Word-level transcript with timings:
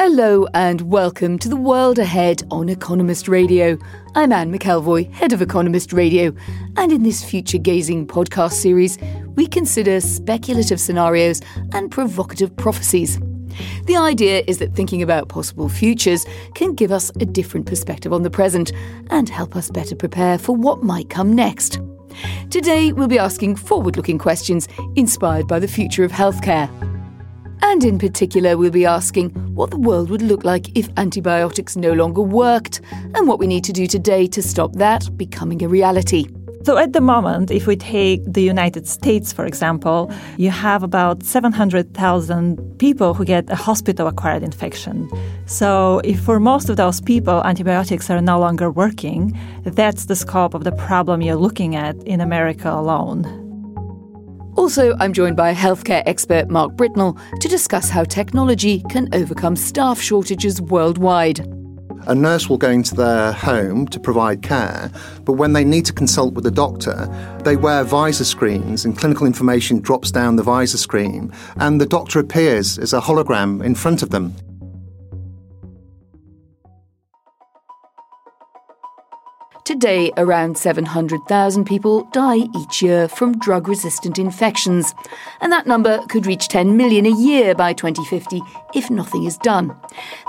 Hello 0.00 0.46
and 0.54 0.82
welcome 0.82 1.40
to 1.40 1.48
the 1.48 1.56
world 1.56 1.98
ahead 1.98 2.44
on 2.52 2.68
Economist 2.68 3.26
Radio. 3.26 3.76
I'm 4.14 4.30
Anne 4.30 4.56
McElvoy, 4.56 5.12
head 5.12 5.32
of 5.32 5.42
Economist 5.42 5.92
Radio, 5.92 6.32
and 6.76 6.92
in 6.92 7.02
this 7.02 7.24
future 7.24 7.58
gazing 7.58 8.06
podcast 8.06 8.52
series, 8.52 8.96
we 9.34 9.48
consider 9.48 10.00
speculative 10.00 10.78
scenarios 10.78 11.42
and 11.72 11.90
provocative 11.90 12.56
prophecies. 12.56 13.18
The 13.86 13.96
idea 13.96 14.44
is 14.46 14.58
that 14.58 14.76
thinking 14.76 15.02
about 15.02 15.30
possible 15.30 15.68
futures 15.68 16.24
can 16.54 16.76
give 16.76 16.92
us 16.92 17.10
a 17.16 17.26
different 17.26 17.66
perspective 17.66 18.12
on 18.12 18.22
the 18.22 18.30
present 18.30 18.70
and 19.10 19.28
help 19.28 19.56
us 19.56 19.68
better 19.68 19.96
prepare 19.96 20.38
for 20.38 20.54
what 20.54 20.84
might 20.84 21.10
come 21.10 21.34
next. 21.34 21.80
Today, 22.50 22.92
we'll 22.92 23.08
be 23.08 23.18
asking 23.18 23.56
forward 23.56 23.96
looking 23.96 24.16
questions 24.16 24.68
inspired 24.94 25.48
by 25.48 25.58
the 25.58 25.66
future 25.66 26.04
of 26.04 26.12
healthcare. 26.12 26.70
And 27.62 27.84
in 27.84 27.98
particular, 27.98 28.56
we'll 28.56 28.70
be 28.70 28.86
asking 28.86 29.30
what 29.54 29.70
the 29.70 29.78
world 29.78 30.10
would 30.10 30.22
look 30.22 30.44
like 30.44 30.76
if 30.76 30.88
antibiotics 30.96 31.76
no 31.76 31.92
longer 31.92 32.22
worked 32.22 32.80
and 33.14 33.26
what 33.26 33.38
we 33.38 33.46
need 33.46 33.64
to 33.64 33.72
do 33.72 33.86
today 33.86 34.26
to 34.28 34.42
stop 34.42 34.72
that 34.74 35.16
becoming 35.16 35.62
a 35.62 35.68
reality. 35.68 36.26
So, 36.64 36.76
at 36.76 36.92
the 36.92 37.00
moment, 37.00 37.50
if 37.50 37.66
we 37.66 37.76
take 37.76 38.20
the 38.26 38.42
United 38.42 38.86
States, 38.86 39.32
for 39.32 39.46
example, 39.46 40.12
you 40.36 40.50
have 40.50 40.82
about 40.82 41.22
700,000 41.22 42.78
people 42.78 43.14
who 43.14 43.24
get 43.24 43.48
a 43.48 43.54
hospital 43.54 44.06
acquired 44.06 44.42
infection. 44.42 45.08
So, 45.46 46.02
if 46.04 46.20
for 46.20 46.38
most 46.38 46.68
of 46.68 46.76
those 46.76 47.00
people 47.00 47.42
antibiotics 47.44 48.10
are 48.10 48.20
no 48.20 48.38
longer 48.38 48.70
working, 48.70 49.38
that's 49.64 50.06
the 50.06 50.16
scope 50.16 50.52
of 50.52 50.64
the 50.64 50.72
problem 50.72 51.22
you're 51.22 51.36
looking 51.36 51.74
at 51.74 51.96
in 52.04 52.20
America 52.20 52.70
alone. 52.70 53.47
Also, 54.58 54.96
I'm 54.98 55.12
joined 55.12 55.36
by 55.36 55.54
healthcare 55.54 56.02
expert 56.04 56.50
Mark 56.50 56.72
Britnell 56.72 57.16
to 57.38 57.48
discuss 57.48 57.90
how 57.90 58.02
technology 58.02 58.82
can 58.90 59.08
overcome 59.14 59.54
staff 59.54 60.00
shortages 60.00 60.60
worldwide. 60.60 61.38
A 62.08 62.14
nurse 62.14 62.48
will 62.48 62.58
go 62.58 62.68
into 62.68 62.96
their 62.96 63.30
home 63.30 63.86
to 63.86 64.00
provide 64.00 64.42
care, 64.42 64.90
but 65.24 65.34
when 65.34 65.52
they 65.52 65.62
need 65.62 65.86
to 65.86 65.92
consult 65.92 66.34
with 66.34 66.44
a 66.44 66.50
doctor, 66.50 67.06
they 67.44 67.54
wear 67.54 67.84
visor 67.84 68.24
screens 68.24 68.84
and 68.84 68.98
clinical 68.98 69.28
information 69.28 69.78
drops 69.78 70.10
down 70.10 70.34
the 70.34 70.42
visor 70.42 70.78
screen, 70.78 71.32
and 71.58 71.80
the 71.80 71.86
doctor 71.86 72.18
appears 72.18 72.80
as 72.80 72.92
a 72.92 73.00
hologram 73.00 73.62
in 73.62 73.76
front 73.76 74.02
of 74.02 74.10
them. 74.10 74.34
Today, 79.68 80.10
around 80.16 80.56
700,000 80.56 81.66
people 81.66 82.04
die 82.04 82.48
each 82.56 82.80
year 82.80 83.06
from 83.06 83.38
drug 83.38 83.68
resistant 83.68 84.18
infections, 84.18 84.94
and 85.42 85.52
that 85.52 85.66
number 85.66 85.98
could 86.08 86.24
reach 86.24 86.48
10 86.48 86.78
million 86.78 87.04
a 87.04 87.10
year 87.10 87.54
by 87.54 87.74
2050 87.74 88.40
if 88.74 88.88
nothing 88.88 89.24
is 89.24 89.36
done. 89.36 89.76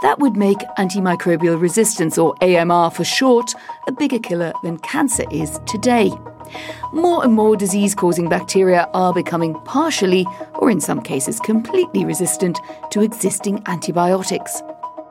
That 0.01 0.19
would 0.19 0.35
make 0.35 0.57
antimicrobial 0.77 1.57
resistance, 1.57 2.17
or 2.17 2.35
AMR 2.41 2.91
for 2.91 3.05
short, 3.05 3.53
a 3.87 3.93
bigger 3.93 4.19
killer 4.19 4.51
than 4.61 4.77
cancer 4.79 5.23
is 5.31 5.57
today. 5.65 6.11
More 6.91 7.23
and 7.23 7.31
more 7.31 7.55
disease 7.55 7.95
causing 7.95 8.27
bacteria 8.27 8.89
are 8.93 9.13
becoming 9.13 9.53
partially, 9.61 10.27
or 10.55 10.69
in 10.69 10.81
some 10.81 11.01
cases 11.01 11.39
completely, 11.39 12.03
resistant 12.03 12.59
to 12.91 13.03
existing 13.03 13.63
antibiotics. 13.67 14.61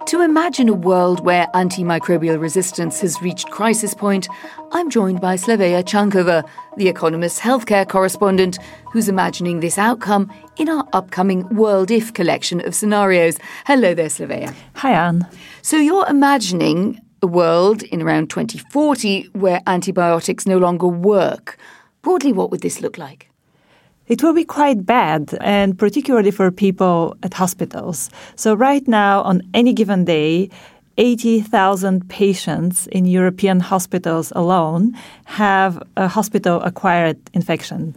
To 0.09 0.23
imagine 0.23 0.70
a 0.70 0.73
world 0.73 1.23
where 1.23 1.48
antimicrobial 1.48 2.41
resistance 2.41 2.98
has 3.03 3.20
reached 3.20 3.51
crisis 3.51 3.92
point, 3.92 4.27
I'm 4.73 4.89
joined 4.89 5.20
by 5.20 5.34
Slaveya 5.34 5.84
Chankova, 5.84 6.48
the 6.78 6.89
Economist's 6.89 7.39
healthcare 7.39 7.87
correspondent, 7.87 8.59
who's 8.91 9.11
imagining 9.11 9.61
this 9.61 9.77
outcome 9.77 10.33
in 10.56 10.70
our 10.70 10.89
upcoming 10.95 11.47
World 11.55 11.91
If 11.91 12.14
collection 12.14 12.67
of 12.67 12.75
scenarios. 12.75 13.36
Hello 13.67 13.92
there, 13.92 14.06
Slaveya. 14.09 14.55
Hi, 14.77 14.92
Anne. 14.92 15.29
So 15.61 15.77
you're 15.77 16.09
imagining 16.09 17.03
a 17.20 17.27
world 17.27 17.83
in 17.83 18.01
around 18.01 18.31
2040 18.31 19.25
where 19.35 19.61
antibiotics 19.67 20.46
no 20.46 20.57
longer 20.57 20.86
work. 20.86 21.58
Broadly, 22.01 22.33
what 22.33 22.51
would 22.51 22.63
this 22.63 22.80
look 22.80 22.96
like? 22.96 23.27
It 24.08 24.23
will 24.23 24.33
be 24.33 24.45
quite 24.45 24.85
bad, 24.85 25.36
and 25.41 25.79
particularly 25.79 26.30
for 26.30 26.51
people 26.51 27.17
at 27.23 27.35
hospitals. 27.35 28.11
So, 28.36 28.55
right 28.55 28.86
now, 28.89 29.23
on 29.23 29.42
any 29.55 29.73
given 29.73 30.05
day, 30.05 30.51
80,000 30.96 32.08
patients 32.08 32.89
in 32.89 33.07
European 33.07 33.61
hospitals 33.61 34.33
alone 34.35 34.96
have 35.27 35.80
a 35.96 36.08
hospital 36.08 36.61
acquired 36.63 37.17
infection. 37.35 37.95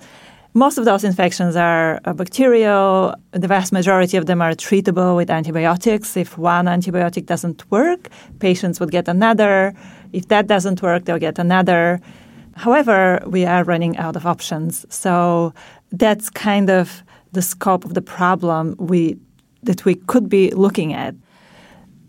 Most 0.53 0.77
of 0.77 0.83
those 0.83 1.03
infections 1.05 1.55
are 1.55 2.01
bacterial. 2.13 3.16
The 3.31 3.47
vast 3.47 3.72
majority 3.72 4.17
of 4.17 4.25
them 4.25 4.41
are 4.41 4.51
treatable 4.51 5.16
with 5.16 5.29
antibiotics. 5.29 6.17
If 6.17 6.38
one 6.38 6.66
antibiotic 6.66 7.25
doesn't 7.25 7.63
work, 7.72 8.09
patients 8.39 8.79
would 8.79 8.91
get 8.91 9.07
another. 9.07 9.73
If 10.11 10.28
that 10.28 10.47
doesn't 10.47 10.81
work, 10.81 11.05
they'll 11.05 11.17
get 11.17 11.39
another. 11.39 12.01
However, 12.56 13.22
we 13.25 13.45
are 13.45 13.63
running 13.63 13.97
out 13.97 14.16
of 14.16 14.25
options. 14.25 14.85
So 14.89 15.53
that's 15.91 16.29
kind 16.29 16.69
of 16.69 17.03
the 17.31 17.41
scope 17.41 17.85
of 17.85 17.94
the 17.94 18.01
problem 18.01 18.75
we 18.78 19.17
that 19.63 19.85
we 19.85 19.95
could 19.95 20.28
be 20.28 20.50
looking 20.51 20.94
at. 20.94 21.16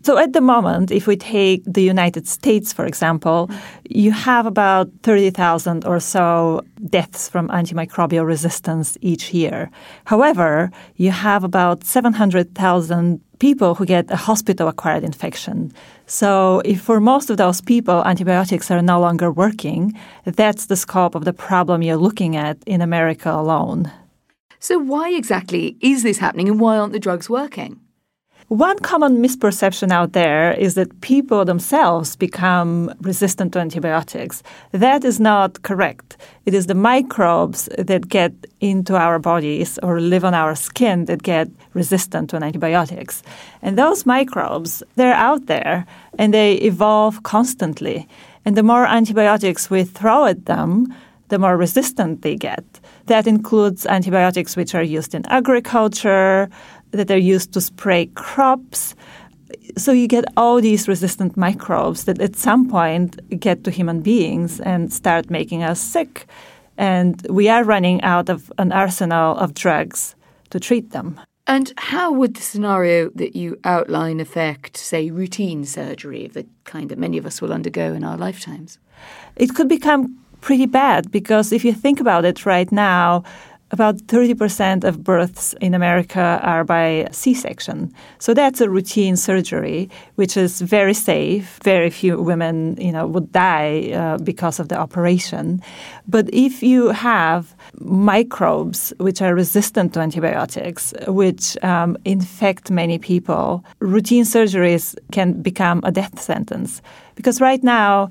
So 0.03 0.17
at 0.17 0.33
the 0.33 0.41
moment, 0.41 0.91
if 0.91 1.07
we 1.07 1.15
take 1.15 1.63
the 1.65 1.81
United 1.81 2.27
States, 2.27 2.73
for 2.73 2.85
example, 2.85 3.49
you 3.89 4.11
have 4.11 4.45
about 4.45 4.89
30,000 5.03 5.85
or 5.85 6.01
so 6.01 6.61
deaths 6.89 7.29
from 7.29 7.47
antimicrobial 7.47 8.25
resistance 8.25 8.97
each 8.99 9.33
year. 9.33 9.71
However, 10.03 10.71
you 10.97 11.11
have 11.11 11.45
about 11.45 11.85
700,000 11.85 13.21
people 13.39 13.75
who 13.75 13.85
get 13.85 14.11
a 14.11 14.17
hospital 14.17 14.67
acquired 14.67 15.05
infection. 15.05 15.71
So, 16.05 16.61
if 16.65 16.81
for 16.81 16.99
most 16.99 17.29
of 17.29 17.37
those 17.37 17.61
people 17.61 18.03
antibiotics 18.03 18.69
are 18.71 18.81
no 18.81 18.99
longer 18.99 19.31
working, 19.31 19.93
that's 20.25 20.65
the 20.65 20.75
scope 20.75 21.15
of 21.15 21.23
the 21.23 21.33
problem 21.33 21.81
you're 21.81 21.95
looking 21.95 22.35
at 22.35 22.57
in 22.65 22.81
America 22.81 23.31
alone. 23.31 23.89
So, 24.59 24.79
why 24.79 25.11
exactly 25.11 25.77
is 25.79 26.03
this 26.03 26.17
happening 26.17 26.49
and 26.49 26.59
why 26.59 26.77
aren't 26.77 26.91
the 26.91 26.99
drugs 26.99 27.29
working? 27.29 27.79
One 28.53 28.77
common 28.77 29.17
misperception 29.17 29.91
out 29.91 30.13
there 30.13 30.53
is 30.53 30.75
that 30.75 31.01
people 31.01 31.43
themselves 31.43 32.15
become 32.15 32.93
resistant 33.01 33.53
to 33.53 33.59
antibiotics. 33.59 34.43
That 34.73 35.03
is 35.03 35.19
not 35.19 35.63
correct. 35.63 36.17
It 36.45 36.53
is 36.53 36.67
the 36.67 36.75
microbes 36.75 37.67
that 37.79 38.09
get 38.09 38.31
into 38.59 38.95
our 38.95 39.17
bodies 39.17 39.79
or 39.81 39.99
live 39.99 40.23
on 40.23 40.35
our 40.35 40.53
skin 40.53 41.05
that 41.05 41.23
get 41.23 41.47
resistant 41.73 42.29
to 42.29 42.35
antibiotics. 42.35 43.23
And 43.63 43.75
those 43.75 44.05
microbes, 44.05 44.83
they're 44.97 45.15
out 45.15 45.47
there 45.47 45.87
and 46.19 46.31
they 46.31 46.53
evolve 46.57 47.23
constantly. 47.23 48.07
And 48.45 48.55
the 48.55 48.61
more 48.61 48.85
antibiotics 48.85 49.71
we 49.71 49.83
throw 49.83 50.25
at 50.25 50.45
them, 50.45 50.93
the 51.29 51.39
more 51.39 51.57
resistant 51.57 52.21
they 52.21 52.35
get. 52.35 52.63
That 53.07 53.25
includes 53.25 53.87
antibiotics 53.87 54.55
which 54.55 54.75
are 54.75 54.83
used 54.83 55.15
in 55.15 55.25
agriculture, 55.25 56.47
that 56.93 57.11
are 57.11 57.17
used 57.17 57.53
to 57.53 57.61
spray 57.61 58.07
crops. 58.15 58.95
So 59.77 59.91
you 59.91 60.07
get 60.07 60.25
all 60.37 60.61
these 60.61 60.87
resistant 60.87 61.35
microbes 61.35 62.05
that 62.05 62.21
at 62.21 62.35
some 62.35 62.69
point 62.69 63.17
get 63.39 63.63
to 63.63 63.71
human 63.71 64.01
beings 64.01 64.59
and 64.61 64.91
start 64.91 65.29
making 65.29 65.63
us 65.63 65.79
sick. 65.79 66.27
And 66.77 67.25
we 67.29 67.49
are 67.49 67.63
running 67.63 68.01
out 68.01 68.29
of 68.29 68.51
an 68.57 68.71
arsenal 68.71 69.37
of 69.37 69.53
drugs 69.53 70.15
to 70.49 70.59
treat 70.59 70.91
them. 70.91 71.19
And 71.45 71.73
how 71.77 72.13
would 72.13 72.35
the 72.35 72.41
scenario 72.41 73.09
that 73.15 73.35
you 73.35 73.59
outline 73.65 74.21
affect, 74.21 74.77
say, 74.77 75.11
routine 75.11 75.65
surgery 75.65 76.25
of 76.25 76.33
the 76.33 76.45
kind 76.63 76.89
that 76.89 76.97
many 76.97 77.17
of 77.17 77.25
us 77.25 77.41
will 77.41 77.51
undergo 77.51 77.93
in 77.93 78.03
our 78.03 78.17
lifetimes? 78.17 78.79
It 79.35 79.53
could 79.53 79.67
become 79.67 80.17
pretty 80.39 80.65
bad 80.65 81.11
because 81.11 81.51
if 81.51 81.65
you 81.65 81.73
think 81.73 81.99
about 81.99 82.23
it 82.23 82.45
right 82.45 82.71
now, 82.71 83.23
about 83.73 83.97
30% 84.05 84.83
of 84.83 85.03
births 85.03 85.55
in 85.59 85.73
America 85.73 86.39
are 86.43 86.63
by 86.63 87.07
C 87.11 87.33
section. 87.33 87.91
So 88.19 88.35
that's 88.35 88.61
a 88.61 88.69
routine 88.69 89.15
surgery, 89.17 89.89
which 90.13 90.37
is 90.37 90.61
very 90.61 90.93
safe. 90.93 91.59
Very 91.63 91.89
few 91.89 92.21
women 92.21 92.77
you 92.79 92.91
know, 92.91 93.07
would 93.07 93.31
die 93.31 93.91
uh, 93.91 94.19
because 94.19 94.59
of 94.59 94.69
the 94.69 94.77
operation. 94.77 95.59
But 96.07 96.29
if 96.31 96.61
you 96.61 96.89
have 96.89 97.55
microbes 97.79 98.93
which 98.99 99.23
are 99.23 99.33
resistant 99.33 99.95
to 99.95 100.01
antibiotics, 100.01 100.93
which 101.07 101.57
um, 101.63 101.97
infect 102.05 102.69
many 102.69 102.99
people, 102.99 103.65
routine 103.79 104.23
surgeries 104.23 104.95
can 105.11 105.41
become 105.41 105.81
a 105.83 105.91
death 105.91 106.21
sentence. 106.21 106.79
Because 107.15 107.41
right 107.41 107.63
now, 107.63 108.09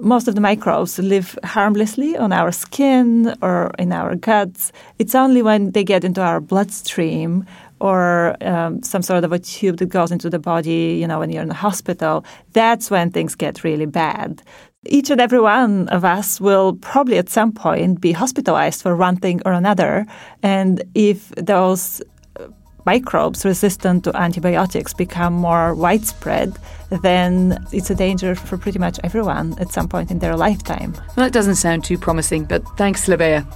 most 0.00 0.28
of 0.28 0.34
the 0.34 0.40
microbes 0.40 0.98
live 0.98 1.38
harmlessly 1.44 2.16
on 2.16 2.32
our 2.32 2.52
skin 2.52 3.34
or 3.42 3.72
in 3.78 3.92
our 3.92 4.14
guts. 4.14 4.72
It's 4.98 5.14
only 5.14 5.42
when 5.42 5.72
they 5.72 5.84
get 5.84 6.04
into 6.04 6.20
our 6.20 6.40
bloodstream 6.40 7.46
or 7.80 8.36
um, 8.40 8.82
some 8.82 9.02
sort 9.02 9.24
of 9.24 9.32
a 9.32 9.38
tube 9.38 9.78
that 9.78 9.86
goes 9.86 10.10
into 10.10 10.30
the 10.30 10.38
body, 10.38 10.98
you 11.00 11.06
know, 11.06 11.18
when 11.18 11.30
you're 11.30 11.42
in 11.42 11.48
the 11.48 11.54
hospital, 11.54 12.24
that's 12.52 12.90
when 12.90 13.10
things 13.10 13.34
get 13.34 13.64
really 13.64 13.86
bad. 13.86 14.42
Each 14.86 15.10
and 15.10 15.20
every 15.20 15.40
one 15.40 15.88
of 15.88 16.04
us 16.04 16.40
will 16.40 16.74
probably 16.74 17.18
at 17.18 17.28
some 17.28 17.52
point 17.52 18.00
be 18.00 18.12
hospitalized 18.12 18.82
for 18.82 18.96
one 18.96 19.16
thing 19.16 19.40
or 19.44 19.52
another. 19.52 20.06
And 20.42 20.82
if 20.94 21.30
those 21.30 22.02
microbes 22.86 23.44
resistant 23.44 24.04
to 24.04 24.16
antibiotics 24.16 24.94
become 24.94 25.34
more 25.34 25.74
widespread, 25.74 26.56
then 26.90 27.64
it's 27.72 27.90
a 27.90 27.94
danger 27.94 28.34
for 28.34 28.56
pretty 28.56 28.78
much 28.78 28.98
everyone 29.04 29.58
at 29.58 29.72
some 29.72 29.88
point 29.88 30.10
in 30.10 30.18
their 30.20 30.36
lifetime. 30.36 30.92
Well, 30.94 31.26
that 31.26 31.32
doesn't 31.32 31.56
sound 31.56 31.84
too 31.84 31.98
promising, 31.98 32.44
but 32.44 32.62
thanks, 32.76 33.06
Slaveya. 33.06 33.46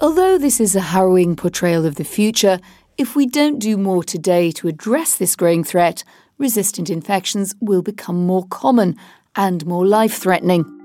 Although 0.00 0.36
this 0.36 0.60
is 0.60 0.74
a 0.74 0.80
harrowing 0.80 1.36
portrayal 1.36 1.86
of 1.86 1.94
the 1.94 2.04
future, 2.04 2.58
if 2.98 3.14
we 3.14 3.24
don't 3.24 3.60
do 3.60 3.76
more 3.76 4.02
today 4.02 4.50
to 4.52 4.66
address 4.66 5.14
this 5.14 5.36
growing 5.36 5.62
threat, 5.62 6.02
resistant 6.38 6.90
infections 6.90 7.54
will 7.60 7.82
become 7.82 8.26
more 8.26 8.44
common 8.48 8.96
and 9.36 9.64
more 9.64 9.86
life 9.86 10.14
threatening. 10.14 10.81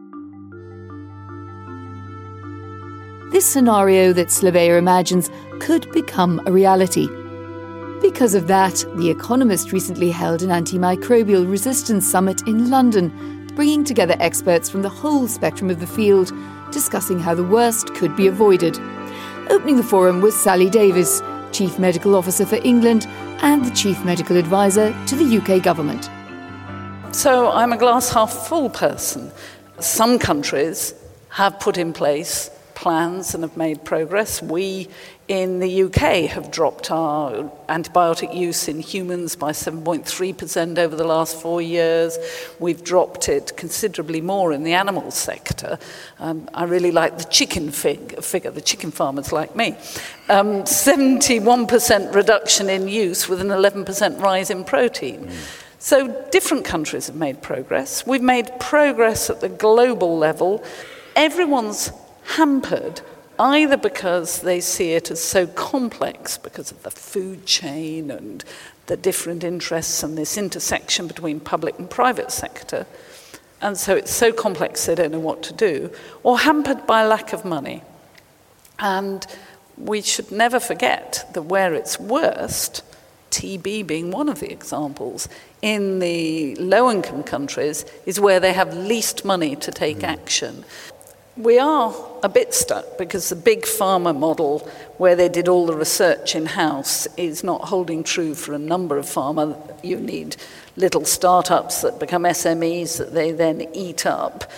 This 3.30 3.46
scenario 3.46 4.14
that 4.14 4.30
Slaveya 4.30 4.78
imagines 4.78 5.30
could 5.60 5.92
become 5.92 6.42
a 6.46 6.52
reality. 6.52 7.08
Because 8.02 8.34
of 8.34 8.48
that, 8.48 8.86
The 8.96 9.10
Economist 9.10 9.74
recently 9.74 10.12
held 10.12 10.42
an 10.44 10.50
antimicrobial 10.50 11.50
resistance 11.50 12.10
summit 12.10 12.48
in 12.48 12.70
London, 12.70 13.12
bringing 13.54 13.84
together 13.84 14.16
experts 14.22 14.70
from 14.70 14.82
the 14.82 14.90
whole 14.90 15.28
spectrum 15.28 15.70
of 15.70 15.82
the 15.82 15.88
field, 15.88 16.32
discussing 16.72 17.20
how 17.20 17.36
the 17.36 17.44
worst 17.44 17.94
could 17.96 18.16
be 18.16 18.28
avoided. 18.28 18.80
Opening 19.50 19.76
the 19.76 19.84
forum 19.84 20.22
was 20.22 20.34
Sally 20.34 20.70
Davies, 20.70 21.22
Chief 21.52 21.78
Medical 21.78 22.16
Officer 22.16 22.46
for 22.46 22.60
England 22.64 23.08
and 23.42 23.66
the 23.66 23.76
Chief 23.76 24.06
Medical 24.06 24.38
Advisor 24.38 24.96
to 25.08 25.16
the 25.18 25.38
UK 25.38 25.62
Government. 25.62 26.10
So 27.14 27.52
I'm 27.52 27.74
a 27.74 27.78
glass 27.78 28.10
half 28.10 28.48
full 28.48 28.70
person. 28.70 29.34
Some 29.80 30.18
countries 30.18 30.94
have 31.30 31.60
put 31.60 31.78
in 31.78 31.92
place 31.92 32.50
plans 32.78 33.34
and 33.34 33.44
have 33.44 33.58
made 33.58 33.84
progress. 33.84 34.40
We 34.40 34.88
in 35.28 35.60
the 35.60 35.84
UK 35.86 36.30
have 36.30 36.52
dropped 36.52 36.92
our 36.92 37.52
antibiotic 37.70 38.36
use 38.36 38.68
in 38.68 38.80
humans 38.80 39.36
by 39.36 39.52
7.3% 39.52 40.78
over 40.78 40.96
the 40.96 41.04
last 41.04 41.42
four 41.42 41.60
years. 41.60 42.20
We've 42.60 42.84
dropped 42.84 43.30
it 43.30 43.58
considerably 43.58 44.22
more 44.22 44.54
in 44.54 44.64
the 44.64 44.74
animal 44.74 45.10
sector. 45.10 45.80
Um, 46.20 46.48
I 46.54 46.66
really 46.66 46.92
like 46.92 47.18
the 47.18 47.24
chicken 47.24 47.72
fig- 47.72 48.22
figure, 48.24 48.52
the 48.52 48.62
chicken 48.62 48.92
farmers 48.92 49.32
like 49.32 49.56
me. 49.56 49.76
Um, 50.30 50.62
71% 50.62 52.14
reduction 52.14 52.70
in 52.70 52.88
use 52.88 53.28
with 53.28 53.42
an 53.42 53.48
11% 53.48 54.22
rise 54.22 54.52
in 54.52 54.64
protein. 54.64 55.26
Mm. 55.26 55.34
So 55.80 56.28
different 56.30 56.64
countries 56.64 57.08
have 57.08 57.16
made 57.16 57.42
progress. 57.42 58.06
We've 58.06 58.22
made 58.22 58.52
progress 58.60 59.32
at 59.32 59.42
the 59.42 59.50
global 59.50 60.16
level. 60.16 60.64
Everyone's 61.16 61.92
hampered 62.36 63.02
either 63.40 63.78
because 63.78 64.42
they 64.42 64.60
see 64.60 64.94
it 64.94 65.12
as 65.12 65.22
so 65.22 65.46
complex 65.48 66.38
because 66.38 66.72
of 66.72 66.82
the 66.84 66.92
food 66.92 67.46
chain 67.46 68.10
and 68.10 68.44
the 68.88 68.98
different 68.98 69.44
interests 69.44 70.02
and 70.02 70.18
this 70.18 70.38
intersection 70.38 71.08
between 71.08 71.40
public 71.40 71.78
and 71.78 71.90
private 71.90 72.32
sector, 72.32 72.86
and 73.62 73.78
so 73.78 73.96
it's 73.96 74.12
so 74.12 74.32
complex 74.32 74.86
they 74.86 74.96
don't 74.96 75.12
know 75.12 75.20
what 75.20 75.44
to 75.44 75.54
do, 75.54 75.92
or 76.24 76.40
hampered 76.40 76.86
by 76.88 77.06
lack 77.06 77.34
of 77.34 77.44
money. 77.44 77.82
And 78.80 79.26
we 79.78 80.02
should 80.02 80.32
never 80.32 80.60
forget 80.60 81.28
that 81.34 81.44
where 81.44 81.74
it's 81.74 82.00
worst, 82.00 82.84
TB 83.32 83.86
being 83.88 84.12
one 84.12 84.30
of 84.30 84.40
the 84.40 84.52
examples, 84.52 85.28
in 85.62 86.00
the 86.00 86.56
low 86.56 86.90
income 86.90 87.24
countries 87.24 87.84
is 88.06 88.20
where 88.20 88.40
they 88.40 88.54
have 88.54 88.76
least 88.76 89.26
money 89.26 89.56
to 89.58 89.72
take 89.72 90.00
mm. 90.00 90.04
action. 90.08 90.64
We 91.38 91.60
are 91.60 91.94
a 92.24 92.30
bit 92.30 92.56
stuck 92.56 92.98
because 92.98 93.30
the 93.30 93.36
big 93.36 93.62
pharma 93.62 94.18
model, 94.18 94.60
where 94.98 95.16
they 95.16 95.30
did 95.30 95.48
all 95.48 95.68
the 95.68 95.76
research 95.76 96.36
in 96.36 96.48
house, 96.48 97.08
is 97.16 97.44
not 97.44 97.66
holding 97.66 98.04
true 98.04 98.34
for 98.34 98.56
a 98.56 98.60
number 98.60 98.98
of 98.98 99.06
pharma. 99.06 99.56
You 99.84 99.98
need 99.98 100.38
little 100.78 101.06
startups 101.06 101.82
that 101.82 102.00
become 102.00 102.24
SMEs 102.24 102.98
that 102.98 103.14
they 103.14 103.32
then 103.32 103.68
eat 103.74 104.08
up. 104.08 104.50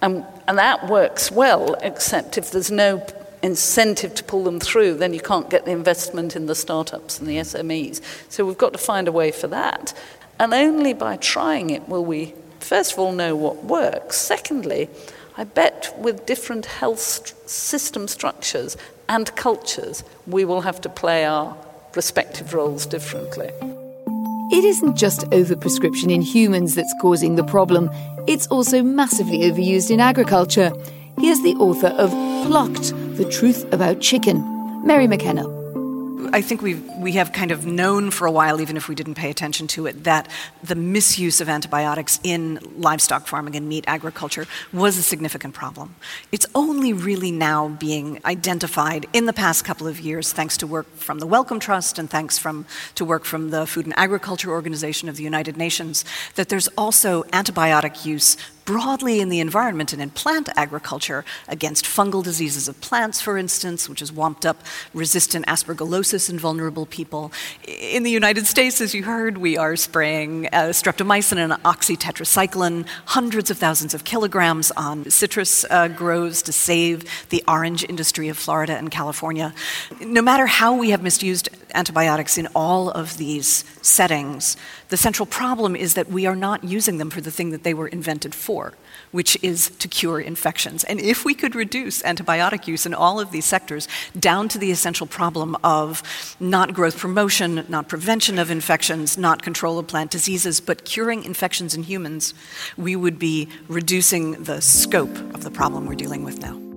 And, 0.00 0.24
and 0.46 0.58
that 0.58 0.88
works 0.88 1.32
well, 1.32 1.74
except 1.82 2.38
if 2.38 2.52
there's 2.52 2.70
no 2.70 3.04
incentive 3.42 4.14
to 4.14 4.22
pull 4.22 4.44
them 4.44 4.60
through, 4.60 4.94
then 4.94 5.12
you 5.12 5.20
can't 5.20 5.50
get 5.50 5.64
the 5.64 5.72
investment 5.72 6.36
in 6.36 6.46
the 6.46 6.54
startups 6.54 7.18
and 7.18 7.28
the 7.28 7.38
SMEs. 7.38 8.00
So 8.28 8.46
we've 8.46 8.56
got 8.56 8.72
to 8.74 8.78
find 8.78 9.08
a 9.08 9.12
way 9.12 9.32
for 9.32 9.48
that. 9.48 9.92
And 10.38 10.54
only 10.54 10.92
by 10.92 11.16
trying 11.16 11.70
it 11.70 11.88
will 11.88 12.04
we, 12.04 12.34
first 12.60 12.92
of 12.92 13.00
all, 13.00 13.10
know 13.10 13.34
what 13.34 13.64
works. 13.64 14.18
Secondly, 14.18 14.88
I 15.38 15.44
bet 15.44 15.94
with 15.96 16.26
different 16.26 16.66
health 16.66 16.98
st- 16.98 17.48
system 17.48 18.08
structures 18.08 18.76
and 19.08 19.32
cultures, 19.36 20.02
we 20.26 20.44
will 20.44 20.62
have 20.62 20.80
to 20.80 20.88
play 20.88 21.24
our 21.24 21.56
respective 21.94 22.54
roles 22.54 22.86
differently. 22.86 23.46
It 24.50 24.64
isn't 24.64 24.96
just 24.96 25.20
overprescription 25.30 26.12
in 26.12 26.22
humans 26.22 26.74
that's 26.74 26.92
causing 27.00 27.36
the 27.36 27.44
problem, 27.44 27.88
it's 28.26 28.48
also 28.48 28.82
massively 28.82 29.42
overused 29.42 29.92
in 29.92 30.00
agriculture. 30.00 30.72
Here's 31.20 31.40
the 31.42 31.54
author 31.60 31.94
of 31.96 32.10
Plucked 32.44 32.92
The 33.16 33.30
Truth 33.30 33.72
About 33.72 34.00
Chicken, 34.00 34.42
Maryn 34.84 35.10
McKenna. 35.10 35.46
I 36.32 36.42
think 36.42 36.62
we 36.62 36.74
we 37.08 37.12
have 37.12 37.32
kind 37.32 37.50
of 37.50 37.64
known 37.64 38.10
for 38.10 38.26
a 38.26 38.30
while, 38.30 38.60
even 38.60 38.76
if 38.76 38.86
we 38.86 38.94
didn't 38.94 39.14
pay 39.14 39.30
attention 39.30 39.66
to 39.66 39.86
it, 39.86 40.04
that 40.04 40.28
the 40.62 40.74
misuse 40.74 41.40
of 41.40 41.48
antibiotics 41.48 42.20
in 42.22 42.58
livestock 42.76 43.26
farming 43.26 43.56
and 43.56 43.66
meat 43.66 43.82
agriculture 43.86 44.46
was 44.74 44.98
a 44.98 45.02
significant 45.02 45.54
problem. 45.54 45.96
It's 46.32 46.44
only 46.54 46.92
really 46.92 47.30
now 47.30 47.68
being 47.68 48.20
identified 48.26 49.06
in 49.14 49.24
the 49.24 49.32
past 49.32 49.64
couple 49.64 49.86
of 49.86 49.98
years, 49.98 50.34
thanks 50.34 50.58
to 50.58 50.66
work 50.66 50.86
from 50.96 51.18
the 51.18 51.26
Wellcome 51.26 51.60
Trust 51.60 51.98
and 51.98 52.10
thanks 52.10 52.36
from 52.36 52.66
to 52.96 53.06
work 53.06 53.24
from 53.24 53.48
the 53.48 53.66
Food 53.66 53.86
and 53.86 53.94
Agriculture 53.96 54.50
Organization 54.50 55.08
of 55.08 55.16
the 55.16 55.22
United 55.22 55.56
Nations, 55.56 56.04
that 56.34 56.50
there's 56.50 56.68
also 56.76 57.22
antibiotic 57.32 58.04
use 58.04 58.36
broadly 58.68 59.18
in 59.18 59.30
the 59.30 59.40
environment 59.40 59.94
and 59.94 60.02
in 60.02 60.10
plant 60.10 60.46
agriculture 60.54 61.24
against 61.48 61.86
fungal 61.86 62.22
diseases 62.22 62.68
of 62.68 62.78
plants, 62.82 63.18
for 63.18 63.38
instance, 63.38 63.88
which 63.88 64.00
has 64.00 64.12
womped 64.12 64.44
up 64.44 64.62
resistant 64.92 65.46
aspergillosis 65.46 66.28
in 66.28 66.38
vulnerable 66.38 66.84
people. 66.98 67.30
In 67.68 68.02
the 68.02 68.10
United 68.10 68.44
States, 68.48 68.80
as 68.80 68.92
you 68.92 69.04
heard, 69.04 69.38
we 69.38 69.56
are 69.56 69.76
spraying 69.76 70.46
uh, 70.48 70.72
streptomycin 70.80 71.36
and 71.36 71.52
oxytetracycline, 71.62 72.88
hundreds 73.04 73.52
of 73.52 73.56
thousands 73.56 73.94
of 73.94 74.02
kilograms 74.02 74.72
on 74.72 75.08
citrus 75.08 75.64
uh, 75.70 75.86
groves 75.86 76.42
to 76.42 76.52
save 76.52 77.04
the 77.28 77.44
orange 77.46 77.84
industry 77.88 78.28
of 78.28 78.36
Florida 78.36 78.76
and 78.76 78.90
California. 78.90 79.54
No 80.00 80.22
matter 80.22 80.46
how 80.46 80.74
we 80.74 80.90
have 80.90 81.00
misused 81.00 81.48
antibiotics 81.72 82.36
in 82.36 82.48
all 82.52 82.90
of 82.90 83.16
these 83.16 83.64
settings, 83.80 84.56
the 84.88 84.96
central 84.96 85.26
problem 85.26 85.76
is 85.76 85.94
that 85.94 86.08
we 86.08 86.26
are 86.26 86.34
not 86.34 86.64
using 86.64 86.98
them 86.98 87.10
for 87.10 87.20
the 87.20 87.30
thing 87.30 87.50
that 87.50 87.62
they 87.62 87.74
were 87.74 87.86
invented 87.86 88.34
for, 88.34 88.74
which 89.10 89.38
is 89.42 89.70
to 89.78 89.88
cure 89.88 90.20
infections. 90.20 90.84
And 90.84 91.00
if 91.00 91.24
we 91.24 91.34
could 91.34 91.54
reduce 91.54 92.02
antibiotic 92.02 92.66
use 92.66 92.86
in 92.86 92.94
all 92.94 93.20
of 93.20 93.30
these 93.30 93.44
sectors 93.44 93.88
down 94.18 94.48
to 94.48 94.58
the 94.58 94.70
essential 94.70 95.06
problem 95.06 95.56
of 95.64 96.02
not 96.40 96.74
growth 96.74 96.98
promotion, 96.98 97.64
not 97.68 97.88
prevention 97.88 98.38
of 98.38 98.50
infections, 98.50 99.18
not 99.18 99.42
control 99.42 99.78
of 99.78 99.86
plant 99.86 100.10
diseases, 100.10 100.60
but 100.60 100.84
curing 100.84 101.24
infections 101.24 101.74
in 101.74 101.82
humans, 101.82 102.34
we 102.76 102.96
would 102.96 103.18
be 103.18 103.48
reducing 103.68 104.42
the 104.42 104.60
scope 104.60 105.16
of 105.34 105.44
the 105.44 105.50
problem 105.50 105.86
we're 105.86 105.94
dealing 105.94 106.24
with 106.24 106.40
now. 106.40 106.67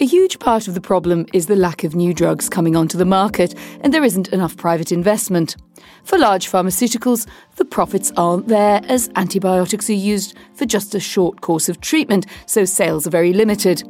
A 0.00 0.06
huge 0.06 0.40
part 0.40 0.66
of 0.66 0.74
the 0.74 0.80
problem 0.80 1.24
is 1.32 1.46
the 1.46 1.54
lack 1.54 1.84
of 1.84 1.94
new 1.94 2.12
drugs 2.12 2.48
coming 2.48 2.74
onto 2.74 2.98
the 2.98 3.04
market, 3.04 3.54
and 3.80 3.94
there 3.94 4.02
isn't 4.02 4.32
enough 4.32 4.56
private 4.56 4.90
investment. 4.90 5.54
For 6.02 6.18
large 6.18 6.50
pharmaceuticals, 6.50 7.28
the 7.56 7.64
profits 7.64 8.10
aren't 8.16 8.48
there 8.48 8.80
as 8.88 9.08
antibiotics 9.14 9.88
are 9.88 9.92
used 9.92 10.36
for 10.54 10.66
just 10.66 10.96
a 10.96 11.00
short 11.00 11.42
course 11.42 11.68
of 11.68 11.80
treatment, 11.80 12.26
so 12.46 12.64
sales 12.64 13.06
are 13.06 13.10
very 13.10 13.32
limited. 13.32 13.84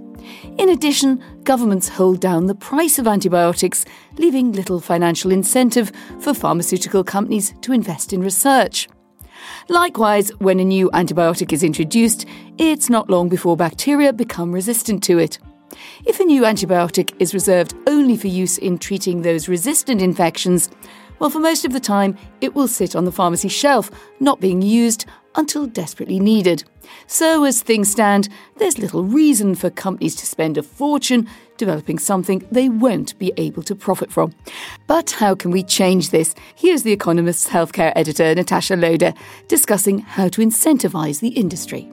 In 0.58 0.68
addition, 0.68 1.24
governments 1.42 1.88
hold 1.88 2.20
down 2.20 2.46
the 2.46 2.54
price 2.54 2.98
of 2.98 3.08
antibiotics, 3.08 3.86
leaving 4.18 4.52
little 4.52 4.80
financial 4.80 5.32
incentive 5.32 5.90
for 6.20 6.34
pharmaceutical 6.34 7.02
companies 7.02 7.54
to 7.62 7.72
invest 7.72 8.12
in 8.12 8.20
research. 8.20 8.90
Likewise, 9.70 10.28
when 10.38 10.60
a 10.60 10.64
new 10.64 10.90
antibiotic 10.90 11.50
is 11.50 11.62
introduced, 11.62 12.26
it's 12.58 12.90
not 12.90 13.08
long 13.08 13.30
before 13.30 13.56
bacteria 13.56 14.12
become 14.12 14.52
resistant 14.52 15.02
to 15.04 15.18
it. 15.18 15.38
If 16.04 16.20
a 16.20 16.24
new 16.24 16.42
antibiotic 16.42 17.14
is 17.18 17.34
reserved 17.34 17.74
only 17.86 18.16
for 18.16 18.28
use 18.28 18.58
in 18.58 18.78
treating 18.78 19.22
those 19.22 19.48
resistant 19.48 20.00
infections, 20.02 20.70
well, 21.18 21.30
for 21.30 21.38
most 21.38 21.64
of 21.64 21.72
the 21.72 21.80
time, 21.80 22.18
it 22.40 22.54
will 22.54 22.68
sit 22.68 22.96
on 22.96 23.04
the 23.04 23.12
pharmacy 23.12 23.48
shelf, 23.48 23.90
not 24.20 24.40
being 24.40 24.62
used 24.62 25.06
until 25.36 25.66
desperately 25.66 26.20
needed. 26.20 26.64
So, 27.06 27.44
as 27.44 27.62
things 27.62 27.90
stand, 27.90 28.28
there's 28.56 28.78
little 28.78 29.04
reason 29.04 29.54
for 29.54 29.70
companies 29.70 30.16
to 30.16 30.26
spend 30.26 30.58
a 30.58 30.62
fortune 30.62 31.28
developing 31.56 31.98
something 31.98 32.46
they 32.50 32.68
won't 32.68 33.18
be 33.18 33.32
able 33.36 33.62
to 33.62 33.74
profit 33.74 34.10
from. 34.10 34.34
But 34.86 35.12
how 35.12 35.34
can 35.34 35.50
we 35.50 35.62
change 35.62 36.10
this? 36.10 36.34
Here's 36.56 36.82
The 36.82 36.92
Economist's 36.92 37.48
healthcare 37.48 37.92
editor, 37.94 38.34
Natasha 38.34 38.76
Loder, 38.76 39.14
discussing 39.48 40.00
how 40.00 40.28
to 40.28 40.40
incentivise 40.40 41.20
the 41.20 41.28
industry. 41.28 41.88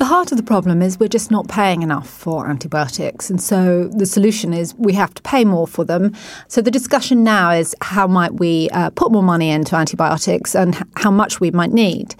The 0.00 0.06
heart 0.06 0.32
of 0.32 0.38
the 0.38 0.42
problem 0.42 0.80
is 0.80 0.98
we're 0.98 1.08
just 1.08 1.30
not 1.30 1.46
paying 1.48 1.82
enough 1.82 2.08
for 2.08 2.48
antibiotics. 2.48 3.28
And 3.28 3.38
so 3.38 3.88
the 3.88 4.06
solution 4.06 4.54
is 4.54 4.74
we 4.76 4.94
have 4.94 5.12
to 5.12 5.20
pay 5.20 5.44
more 5.44 5.66
for 5.66 5.84
them. 5.84 6.14
So 6.48 6.62
the 6.62 6.70
discussion 6.70 7.22
now 7.22 7.50
is 7.50 7.76
how 7.82 8.06
might 8.06 8.32
we 8.36 8.70
uh, 8.70 8.88
put 8.88 9.12
more 9.12 9.22
money 9.22 9.50
into 9.50 9.76
antibiotics 9.76 10.54
and 10.54 10.74
h- 10.74 10.82
how 10.96 11.10
much 11.10 11.38
we 11.38 11.50
might 11.50 11.72
need. 11.72 12.14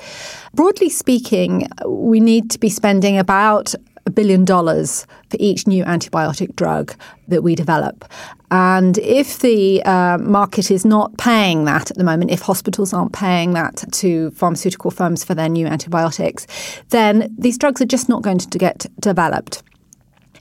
Broadly 0.53 0.91
speaking, 0.91 1.69
we 1.87 2.21
need 2.21 2.51
to 2.51 2.59
be 2.59 2.69
spending 2.69 3.17
about 3.17 3.75
a 4.07 4.11
billion 4.11 4.45
dollars 4.45 5.07
for 5.29 5.37
each 5.41 5.67
new 5.67 5.85
antibiotic 5.85 6.55
drug 6.57 6.95
that 7.29 7.43
we 7.43 7.55
develop. 7.55 8.05
And 8.51 8.99
if 8.99 9.39
the 9.39 9.83
uh, 9.85 10.19
market 10.19 10.71
is 10.71 10.85
not 10.85 11.17
paying 11.19 11.65
that 11.65 11.91
at 11.91 11.97
the 11.97 12.05
moment, 12.05 12.31
if 12.31 12.41
hospitals 12.41 12.93
aren't 12.93 13.13
paying 13.13 13.53
that 13.53 13.85
to 13.93 14.31
pharmaceutical 14.33 14.91
firms 14.91 15.23
for 15.23 15.35
their 15.35 15.49
new 15.49 15.67
antibiotics, 15.67 16.47
then 16.89 17.35
these 17.39 17.57
drugs 17.57 17.81
are 17.81 17.87
just 17.87 18.09
not 18.09 18.23
going 18.23 18.39
to 18.39 18.59
get 18.59 18.87
developed. 18.99 19.63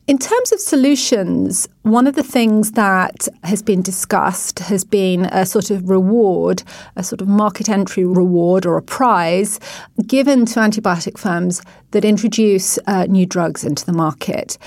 In 0.09 0.17
terms 0.17 0.51
of 0.51 0.59
solutions, 0.59 1.69
one 1.83 2.07
of 2.07 2.15
the 2.15 2.23
things 2.23 2.71
that 2.71 3.27
has 3.43 3.61
been 3.61 3.83
discussed 3.83 4.57
has 4.57 4.83
been 4.83 5.25
a 5.25 5.45
sort 5.45 5.69
of 5.69 5.87
reward, 5.87 6.63
a 6.95 7.03
sort 7.03 7.21
of 7.21 7.27
market 7.27 7.69
entry 7.69 8.03
reward 8.05 8.65
or 8.65 8.75
a 8.75 8.81
prize 8.81 9.59
given 10.07 10.47
to 10.47 10.61
antibiotic 10.61 11.19
firms 11.19 11.61
that 11.91 12.03
introduce 12.03 12.79
uh, 12.87 13.05
new 13.05 13.27
drugs 13.27 13.63
into 13.63 13.85
the 13.85 13.93
market. 13.93 14.57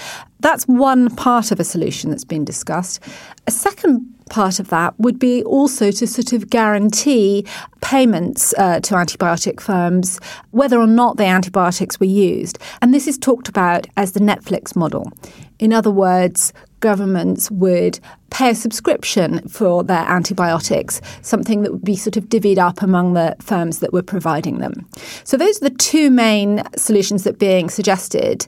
That's 0.42 0.64
one 0.64 1.14
part 1.14 1.52
of 1.52 1.60
a 1.60 1.64
solution 1.64 2.10
that's 2.10 2.24
been 2.24 2.44
discussed. 2.44 3.00
A 3.46 3.50
second 3.50 4.06
part 4.28 4.58
of 4.58 4.68
that 4.70 4.98
would 4.98 5.18
be 5.18 5.44
also 5.44 5.90
to 5.90 6.06
sort 6.06 6.32
of 6.32 6.50
guarantee 6.50 7.46
payments 7.80 8.52
uh, 8.58 8.80
to 8.80 8.94
antibiotic 8.94 9.60
firms 9.60 10.18
whether 10.50 10.80
or 10.80 10.86
not 10.86 11.16
the 11.16 11.24
antibiotics 11.24 12.00
were 12.00 12.06
used. 12.06 12.58
And 12.80 12.92
this 12.92 13.06
is 13.06 13.18
talked 13.18 13.48
about 13.48 13.86
as 13.96 14.12
the 14.12 14.20
Netflix 14.20 14.74
model. 14.74 15.12
In 15.58 15.72
other 15.72 15.90
words, 15.90 16.52
governments 16.80 17.50
would 17.50 18.00
pay 18.30 18.50
a 18.50 18.54
subscription 18.54 19.46
for 19.48 19.84
their 19.84 20.04
antibiotics, 20.08 21.00
something 21.20 21.62
that 21.62 21.70
would 21.70 21.84
be 21.84 21.94
sort 21.94 22.16
of 22.16 22.24
divvied 22.24 22.58
up 22.58 22.82
among 22.82 23.12
the 23.12 23.36
firms 23.40 23.78
that 23.78 23.92
were 23.92 24.02
providing 24.02 24.58
them. 24.58 24.88
So 25.22 25.36
those 25.36 25.62
are 25.62 25.68
the 25.68 25.76
two 25.76 26.10
main 26.10 26.62
solutions 26.76 27.22
that 27.24 27.34
are 27.34 27.38
being 27.38 27.70
suggested. 27.70 28.46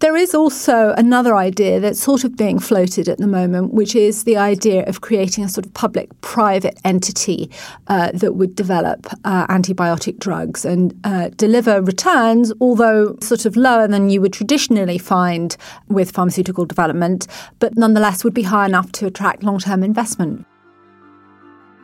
There 0.00 0.16
is 0.16 0.34
also 0.34 0.94
another 0.96 1.36
idea 1.36 1.78
that's 1.80 2.00
sort 2.00 2.24
of 2.24 2.36
being 2.36 2.58
floated 2.58 3.08
at 3.08 3.18
the 3.18 3.26
moment, 3.26 3.74
which 3.74 3.94
is 3.94 4.24
the 4.24 4.36
idea 4.36 4.84
of 4.86 5.00
creating 5.00 5.44
a 5.44 5.48
sort 5.48 5.66
of 5.66 5.74
public 5.74 6.08
private 6.20 6.78
entity 6.84 7.50
uh, 7.88 8.10
that 8.14 8.34
would 8.34 8.54
develop 8.54 9.06
uh, 9.24 9.46
antibiotic 9.48 10.18
drugs 10.18 10.64
and 10.64 10.98
uh, 11.04 11.28
deliver 11.36 11.82
returns, 11.82 12.52
although 12.60 13.16
sort 13.20 13.44
of 13.44 13.56
lower 13.56 13.86
than 13.86 14.10
you 14.10 14.20
would 14.20 14.32
traditionally 14.32 14.98
find 14.98 15.56
with 15.88 16.10
pharmaceutical 16.10 16.64
development, 16.64 17.26
but 17.58 17.76
nonetheless 17.76 18.24
would 18.24 18.34
be 18.34 18.42
high 18.42 18.66
enough 18.66 18.90
to 18.92 19.06
attract 19.06 19.42
long 19.42 19.58
term 19.58 19.82
investment. 19.82 20.46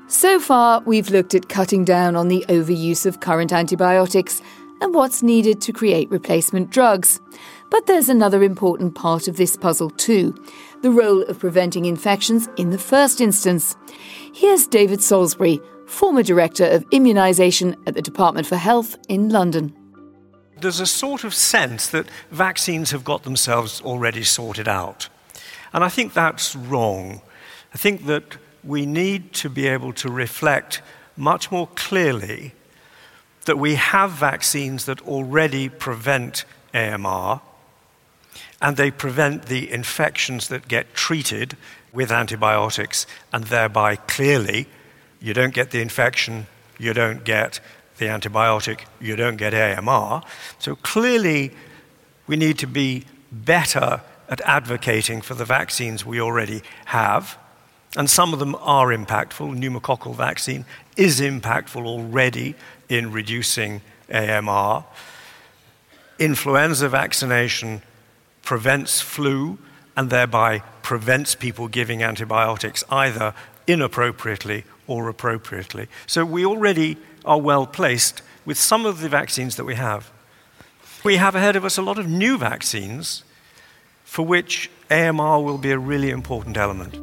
So 0.08 0.38
far, 0.38 0.82
we've 0.86 1.10
looked 1.10 1.34
at 1.34 1.48
cutting 1.48 1.84
down 1.84 2.14
on 2.14 2.28
the 2.28 2.44
overuse 2.48 3.06
of 3.06 3.18
current 3.18 3.52
antibiotics 3.52 4.40
and 4.80 4.94
what's 4.94 5.22
needed 5.22 5.60
to 5.62 5.72
create 5.72 6.08
replacement 6.10 6.70
drugs. 6.70 7.20
But 7.70 7.86
there's 7.86 8.08
another 8.08 8.42
important 8.42 8.94
part 8.94 9.28
of 9.28 9.36
this 9.36 9.56
puzzle 9.56 9.90
too 9.90 10.34
the 10.82 10.90
role 10.90 11.22
of 11.22 11.38
preventing 11.38 11.86
infections 11.86 12.48
in 12.56 12.70
the 12.70 12.78
first 12.78 13.20
instance. 13.20 13.74
Here's 14.32 14.66
David 14.66 15.02
Salisbury, 15.02 15.60
former 15.86 16.22
Director 16.22 16.66
of 16.66 16.88
Immunisation 16.90 17.76
at 17.86 17.94
the 17.94 18.02
Department 18.02 18.46
for 18.46 18.56
Health 18.56 18.96
in 19.08 19.30
London. 19.30 19.74
There's 20.60 20.78
a 20.78 20.86
sort 20.86 21.24
of 21.24 21.34
sense 21.34 21.88
that 21.88 22.06
vaccines 22.30 22.90
have 22.90 23.04
got 23.04 23.24
themselves 23.24 23.80
already 23.80 24.22
sorted 24.22 24.68
out. 24.68 25.08
And 25.72 25.82
I 25.82 25.88
think 25.88 26.12
that's 26.12 26.54
wrong. 26.54 27.20
I 27.74 27.78
think 27.78 28.06
that 28.06 28.36
we 28.62 28.86
need 28.86 29.32
to 29.34 29.50
be 29.50 29.66
able 29.66 29.92
to 29.94 30.10
reflect 30.10 30.82
much 31.16 31.50
more 31.50 31.68
clearly 31.74 32.52
that 33.46 33.58
we 33.58 33.74
have 33.76 34.10
vaccines 34.12 34.84
that 34.84 35.00
already 35.02 35.68
prevent 35.68 36.44
AMR 36.74 37.40
and 38.60 38.76
they 38.76 38.90
prevent 38.90 39.46
the 39.46 39.70
infections 39.70 40.48
that 40.48 40.68
get 40.68 40.94
treated 40.94 41.56
with 41.92 42.10
antibiotics, 42.12 43.06
and 43.32 43.44
thereby 43.44 43.96
clearly 43.96 44.66
you 45.20 45.32
don't 45.32 45.54
get 45.54 45.70
the 45.70 45.80
infection, 45.80 46.46
you 46.78 46.92
don't 46.92 47.24
get 47.24 47.60
the 47.98 48.06
antibiotic, 48.06 48.80
you 49.00 49.16
don't 49.16 49.36
get 49.36 49.54
AMR. 49.54 50.22
So 50.58 50.76
clearly 50.76 51.52
we 52.26 52.36
need 52.36 52.58
to 52.58 52.66
be 52.66 53.04
better 53.32 54.02
at 54.28 54.40
advocating 54.42 55.20
for 55.20 55.34
the 55.34 55.44
vaccines 55.44 56.04
we 56.04 56.20
already 56.20 56.62
have. 56.86 57.38
And 57.96 58.10
some 58.10 58.32
of 58.32 58.38
them 58.38 58.54
are 58.56 58.88
impactful. 58.88 59.56
Pneumococcal 59.58 60.14
vaccine 60.14 60.64
is 60.96 61.20
impactful 61.20 61.86
already 61.86 62.54
in 62.88 63.12
reducing 63.12 63.80
AMR. 64.12 64.84
Influenza 66.18 66.88
vaccination 66.88 67.82
prevents 68.46 69.02
flu 69.02 69.58
and 69.96 70.08
thereby 70.08 70.60
prevents 70.82 71.34
people 71.34 71.68
giving 71.68 72.02
antibiotics 72.02 72.84
either 72.88 73.34
inappropriately 73.66 74.64
or 74.86 75.08
appropriately. 75.08 75.88
So 76.06 76.24
we 76.24 76.46
already 76.46 76.96
are 77.24 77.40
well 77.40 77.66
placed 77.66 78.22
with 78.46 78.56
some 78.56 78.86
of 78.86 79.00
the 79.00 79.08
vaccines 79.08 79.56
that 79.56 79.64
we 79.64 79.74
have. 79.74 80.10
We 81.04 81.16
have 81.16 81.34
ahead 81.34 81.56
of 81.56 81.64
us 81.64 81.76
a 81.76 81.82
lot 81.82 81.98
of 81.98 82.08
new 82.08 82.38
vaccines 82.38 83.24
for 84.04 84.24
which 84.24 84.70
AMR 84.90 85.42
will 85.42 85.58
be 85.58 85.72
a 85.72 85.78
really 85.78 86.10
important 86.10 86.56
element. 86.56 86.94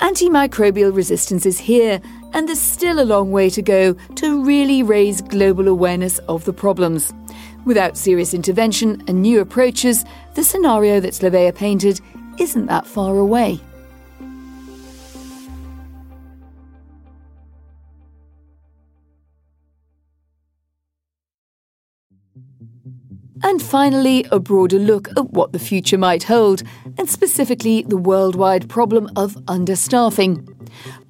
Antimicrobial 0.00 0.94
resistance 0.94 1.46
is 1.46 1.58
here, 1.60 2.00
and 2.32 2.48
there's 2.48 2.60
still 2.60 3.00
a 3.00 3.04
long 3.04 3.30
way 3.30 3.50
to 3.50 3.62
go 3.62 3.92
to 4.16 4.44
really 4.44 4.82
raise 4.82 5.20
global 5.20 5.68
awareness 5.68 6.18
of 6.20 6.44
the 6.46 6.52
problems. 6.52 7.12
Without 7.64 7.96
serious 7.96 8.34
intervention 8.34 9.02
and 9.06 9.22
new 9.22 9.40
approaches, 9.40 10.04
the 10.34 10.42
scenario 10.42 10.98
that 11.00 11.12
Slaveya 11.12 11.54
painted 11.54 12.00
isn't 12.38 12.66
that 12.66 12.86
far 12.86 13.16
away. 13.18 13.60
And 23.42 23.62
finally, 23.62 24.26
a 24.30 24.38
broader 24.38 24.78
look 24.78 25.08
at 25.16 25.30
what 25.30 25.52
the 25.52 25.58
future 25.58 25.96
might 25.96 26.24
hold, 26.24 26.62
and 26.98 27.08
specifically 27.08 27.82
the 27.82 27.96
worldwide 27.96 28.68
problem 28.68 29.10
of 29.16 29.34
understaffing. 29.46 30.59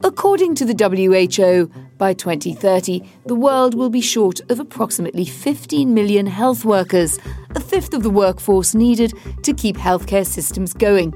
According 0.02 0.54
to 0.56 0.64
the 0.64 0.74
WHO, 0.74 1.70
by 1.98 2.14
2030, 2.14 3.02
the 3.26 3.34
world 3.34 3.74
will 3.74 3.90
be 3.90 4.00
short 4.00 4.40
of 4.50 4.60
approximately 4.60 5.24
15 5.24 5.92
million 5.92 6.26
health 6.26 6.64
workers, 6.64 7.18
a 7.54 7.60
fifth 7.60 7.94
of 7.94 8.02
the 8.02 8.10
workforce 8.10 8.74
needed 8.74 9.12
to 9.42 9.52
keep 9.52 9.76
healthcare 9.76 10.26
systems 10.26 10.72
going. 10.72 11.14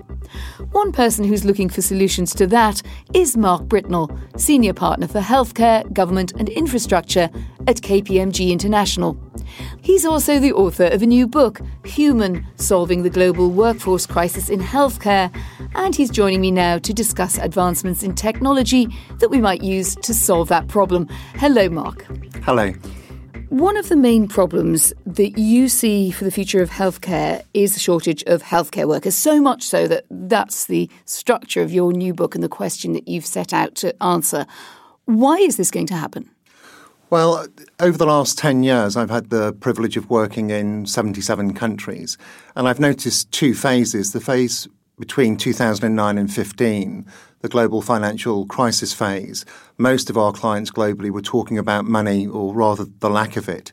One 0.72 0.92
person 0.92 1.24
who's 1.24 1.44
looking 1.44 1.68
for 1.68 1.82
solutions 1.82 2.34
to 2.34 2.46
that 2.48 2.82
is 3.12 3.36
Mark 3.36 3.62
Britnell, 3.64 4.16
Senior 4.40 4.74
Partner 4.74 5.08
for 5.08 5.20
Healthcare, 5.20 5.90
Government 5.92 6.32
and 6.38 6.48
Infrastructure 6.48 7.30
at 7.66 7.76
KPMG 7.76 8.50
International. 8.50 9.16
He's 9.80 10.04
also 10.04 10.38
the 10.38 10.52
author 10.52 10.86
of 10.86 11.02
a 11.02 11.06
new 11.06 11.26
book, 11.26 11.60
Human 11.84 12.46
Solving 12.56 13.02
the 13.02 13.10
Global 13.10 13.50
Workforce 13.50 14.06
Crisis 14.06 14.48
in 14.48 14.60
Healthcare, 14.60 15.34
and 15.74 15.94
he's 15.94 16.10
joining 16.10 16.40
me 16.40 16.50
now 16.50 16.78
to 16.78 16.92
discuss 16.92 17.38
advancements 17.38 18.02
in 18.02 18.14
technology 18.14 18.88
that 19.18 19.28
we 19.28 19.40
might 19.40 19.62
use 19.62 19.94
to 19.96 20.14
solve 20.14 20.48
that 20.48 20.68
problem. 20.68 21.08
Hello, 21.34 21.68
Mark. 21.68 22.06
Hello. 22.42 22.72
One 23.50 23.76
of 23.76 23.88
the 23.88 23.96
main 23.96 24.26
problems 24.26 24.92
that 25.06 25.38
you 25.38 25.68
see 25.68 26.10
for 26.10 26.24
the 26.24 26.30
future 26.30 26.62
of 26.62 26.70
healthcare 26.70 27.44
is 27.52 27.74
the 27.74 27.80
shortage 27.80 28.24
of 28.24 28.42
healthcare 28.42 28.88
workers, 28.88 29.14
so 29.14 29.40
much 29.40 29.62
so 29.62 29.86
that 29.86 30.04
that's 30.10 30.64
the 30.64 30.90
structure 31.04 31.62
of 31.62 31.72
your 31.72 31.92
new 31.92 32.14
book 32.14 32.34
and 32.34 32.42
the 32.42 32.48
question 32.48 32.94
that 32.94 33.06
you've 33.06 33.26
set 33.26 33.52
out 33.52 33.74
to 33.76 34.02
answer. 34.02 34.46
Why 35.04 35.36
is 35.36 35.56
this 35.56 35.70
going 35.70 35.86
to 35.88 35.94
happen? 35.94 36.30
Well, 37.10 37.46
over 37.78 37.96
the 37.98 38.06
last 38.06 38.38
10 38.38 38.62
years, 38.62 38.96
I've 38.96 39.10
had 39.10 39.30
the 39.30 39.52
privilege 39.52 39.96
of 39.96 40.08
working 40.08 40.50
in 40.50 40.86
77 40.86 41.54
countries, 41.54 42.18
and 42.56 42.66
I've 42.66 42.80
noticed 42.80 43.30
two 43.30 43.54
phases. 43.54 44.12
The 44.12 44.20
phase 44.20 44.66
between 44.98 45.36
2009 45.36 46.18
and 46.18 46.32
15, 46.32 47.06
the 47.44 47.48
global 47.50 47.82
financial 47.82 48.46
crisis 48.46 48.94
phase, 48.94 49.44
most 49.76 50.08
of 50.08 50.16
our 50.16 50.32
clients 50.32 50.70
globally 50.70 51.10
were 51.10 51.20
talking 51.20 51.58
about 51.58 51.84
money, 51.84 52.26
or 52.26 52.54
rather 52.54 52.86
the 53.00 53.10
lack 53.10 53.36
of 53.36 53.50
it. 53.50 53.70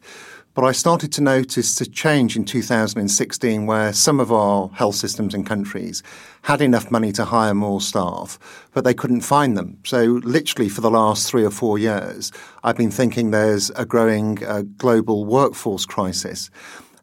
But 0.53 0.65
I 0.65 0.73
started 0.73 1.13
to 1.13 1.21
notice 1.21 1.79
a 1.79 1.89
change 1.89 2.35
in 2.35 2.43
2016 2.43 3.65
where 3.65 3.93
some 3.93 4.19
of 4.19 4.29
our 4.29 4.67
health 4.73 4.95
systems 4.95 5.33
and 5.33 5.45
countries 5.45 6.03
had 6.41 6.59
enough 6.59 6.91
money 6.91 7.13
to 7.13 7.23
hire 7.23 7.53
more 7.53 7.79
staff, 7.79 8.37
but 8.73 8.83
they 8.83 8.93
couldn't 8.93 9.21
find 9.21 9.55
them. 9.55 9.77
So, 9.85 10.19
literally, 10.21 10.67
for 10.67 10.81
the 10.81 10.91
last 10.91 11.29
three 11.29 11.45
or 11.45 11.49
four 11.49 11.79
years, 11.79 12.33
I've 12.65 12.75
been 12.75 12.91
thinking 12.91 13.31
there's 13.31 13.69
a 13.77 13.85
growing 13.85 14.45
uh, 14.45 14.63
global 14.75 15.23
workforce 15.23 15.85
crisis. 15.85 16.51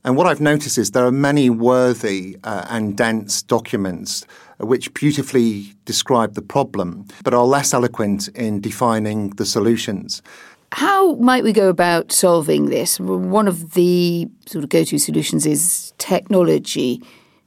And 0.04 0.18
what 0.18 0.26
I've 0.26 0.40
noticed 0.40 0.76
is 0.76 0.90
there 0.90 1.06
are 1.06 1.12
many 1.12 1.48
worthy 1.48 2.37
uh, 2.44 2.66
and 2.68 2.94
dense 2.94 3.40
documents 3.40 4.26
which 4.59 4.93
beautifully 4.95 5.75
describe 5.85 6.35
the 6.35 6.43
problem, 6.43 7.07
but 7.25 7.35
are 7.35 7.45
less 7.45 7.73
eloquent 7.73 8.29
in 8.29 8.61
defining 8.61 9.31
the 9.31 9.47
solutions. 9.47 10.23
How 10.73 11.15
might 11.15 11.45
we 11.45 11.53
go 11.53 11.69
about 11.69 12.12
solving 12.12 12.67
this? 12.67 13.00
One 13.00 13.49
of 13.49 13.73
the 13.73 14.29
sort 14.47 14.65
of 14.65 14.71
go 14.71 14.85
to 14.85 14.99
solutions 14.99 15.47
is 15.47 15.93
technology. 15.99 17.03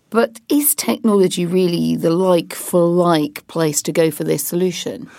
But 0.10 0.42
is 0.50 0.76
technology 0.76 1.46
really 1.46 1.96
the 1.96 2.10
like 2.10 2.54
for 2.54 2.86
like 2.86 3.48
place 3.48 3.82
to 3.84 3.94
go 3.94 4.12
for 4.12 4.26
this 4.26 4.46
solution? 4.46 5.10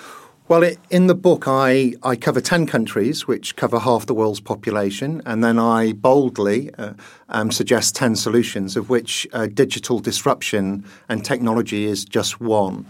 Well, 0.48 0.68
in 0.90 1.06
the 1.06 1.14
book, 1.14 1.44
I, 1.46 1.94
I 2.02 2.16
cover 2.16 2.40
10 2.40 2.66
countries, 2.66 3.28
which 3.28 3.54
cover 3.54 3.78
half 3.78 4.06
the 4.06 4.14
world's 4.14 4.40
population, 4.40 5.22
and 5.24 5.42
then 5.42 5.56
I 5.56 5.92
boldly 5.92 6.74
uh, 6.74 6.94
um, 7.28 7.52
suggest 7.52 7.94
10 7.94 8.16
solutions, 8.16 8.76
of 8.76 8.90
which 8.90 9.26
uh, 9.32 9.46
digital 9.46 10.00
disruption 10.00 10.84
and 11.08 11.24
technology 11.24 11.86
is 11.86 12.04
just 12.04 12.40
one. 12.40 12.86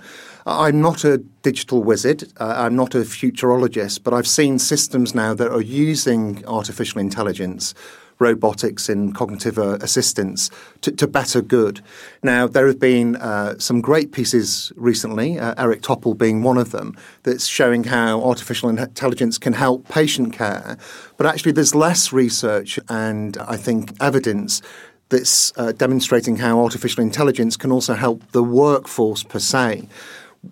I'm 0.46 0.80
not 0.80 1.04
a 1.04 1.18
digital 1.42 1.84
wizard, 1.84 2.24
uh, 2.40 2.54
I'm 2.56 2.74
not 2.74 2.94
a 2.94 3.00
futurologist, 3.00 4.02
but 4.02 4.14
I've 4.14 4.26
seen 4.26 4.58
systems 4.58 5.14
now 5.14 5.34
that 5.34 5.52
are 5.52 5.60
using 5.60 6.42
artificial 6.46 7.00
intelligence 7.00 7.74
robotics 8.22 8.88
and 8.88 9.14
cognitive 9.14 9.58
uh, 9.58 9.76
assistance 9.80 10.50
to, 10.80 10.92
to, 10.92 11.06
better 11.06 11.42
good. 11.42 11.82
Now, 12.22 12.46
there 12.46 12.66
have 12.66 12.78
been 12.78 13.16
uh, 13.16 13.58
some 13.58 13.80
great 13.80 14.12
pieces 14.12 14.72
recently, 14.76 15.38
uh, 15.38 15.54
Eric 15.58 15.82
Topol 15.82 16.16
being 16.16 16.42
one 16.42 16.56
of 16.56 16.70
them, 16.70 16.96
that's 17.24 17.46
showing 17.46 17.84
how 17.84 18.22
artificial 18.22 18.70
intelligence 18.70 19.36
can 19.36 19.52
help 19.52 19.88
patient 19.88 20.32
care. 20.32 20.78
But 21.18 21.26
actually, 21.26 21.52
there's 21.52 21.74
less 21.74 22.12
research 22.12 22.78
and 22.88 23.36
I 23.36 23.56
think 23.56 23.92
evidence 24.00 24.62
that's 25.10 25.52
uh, 25.58 25.72
demonstrating 25.72 26.36
how 26.36 26.58
artificial 26.60 27.02
intelligence 27.02 27.58
can 27.58 27.70
also 27.70 27.94
help 27.94 28.32
the 28.32 28.42
workforce 28.42 29.22
per 29.22 29.38
se 29.38 29.88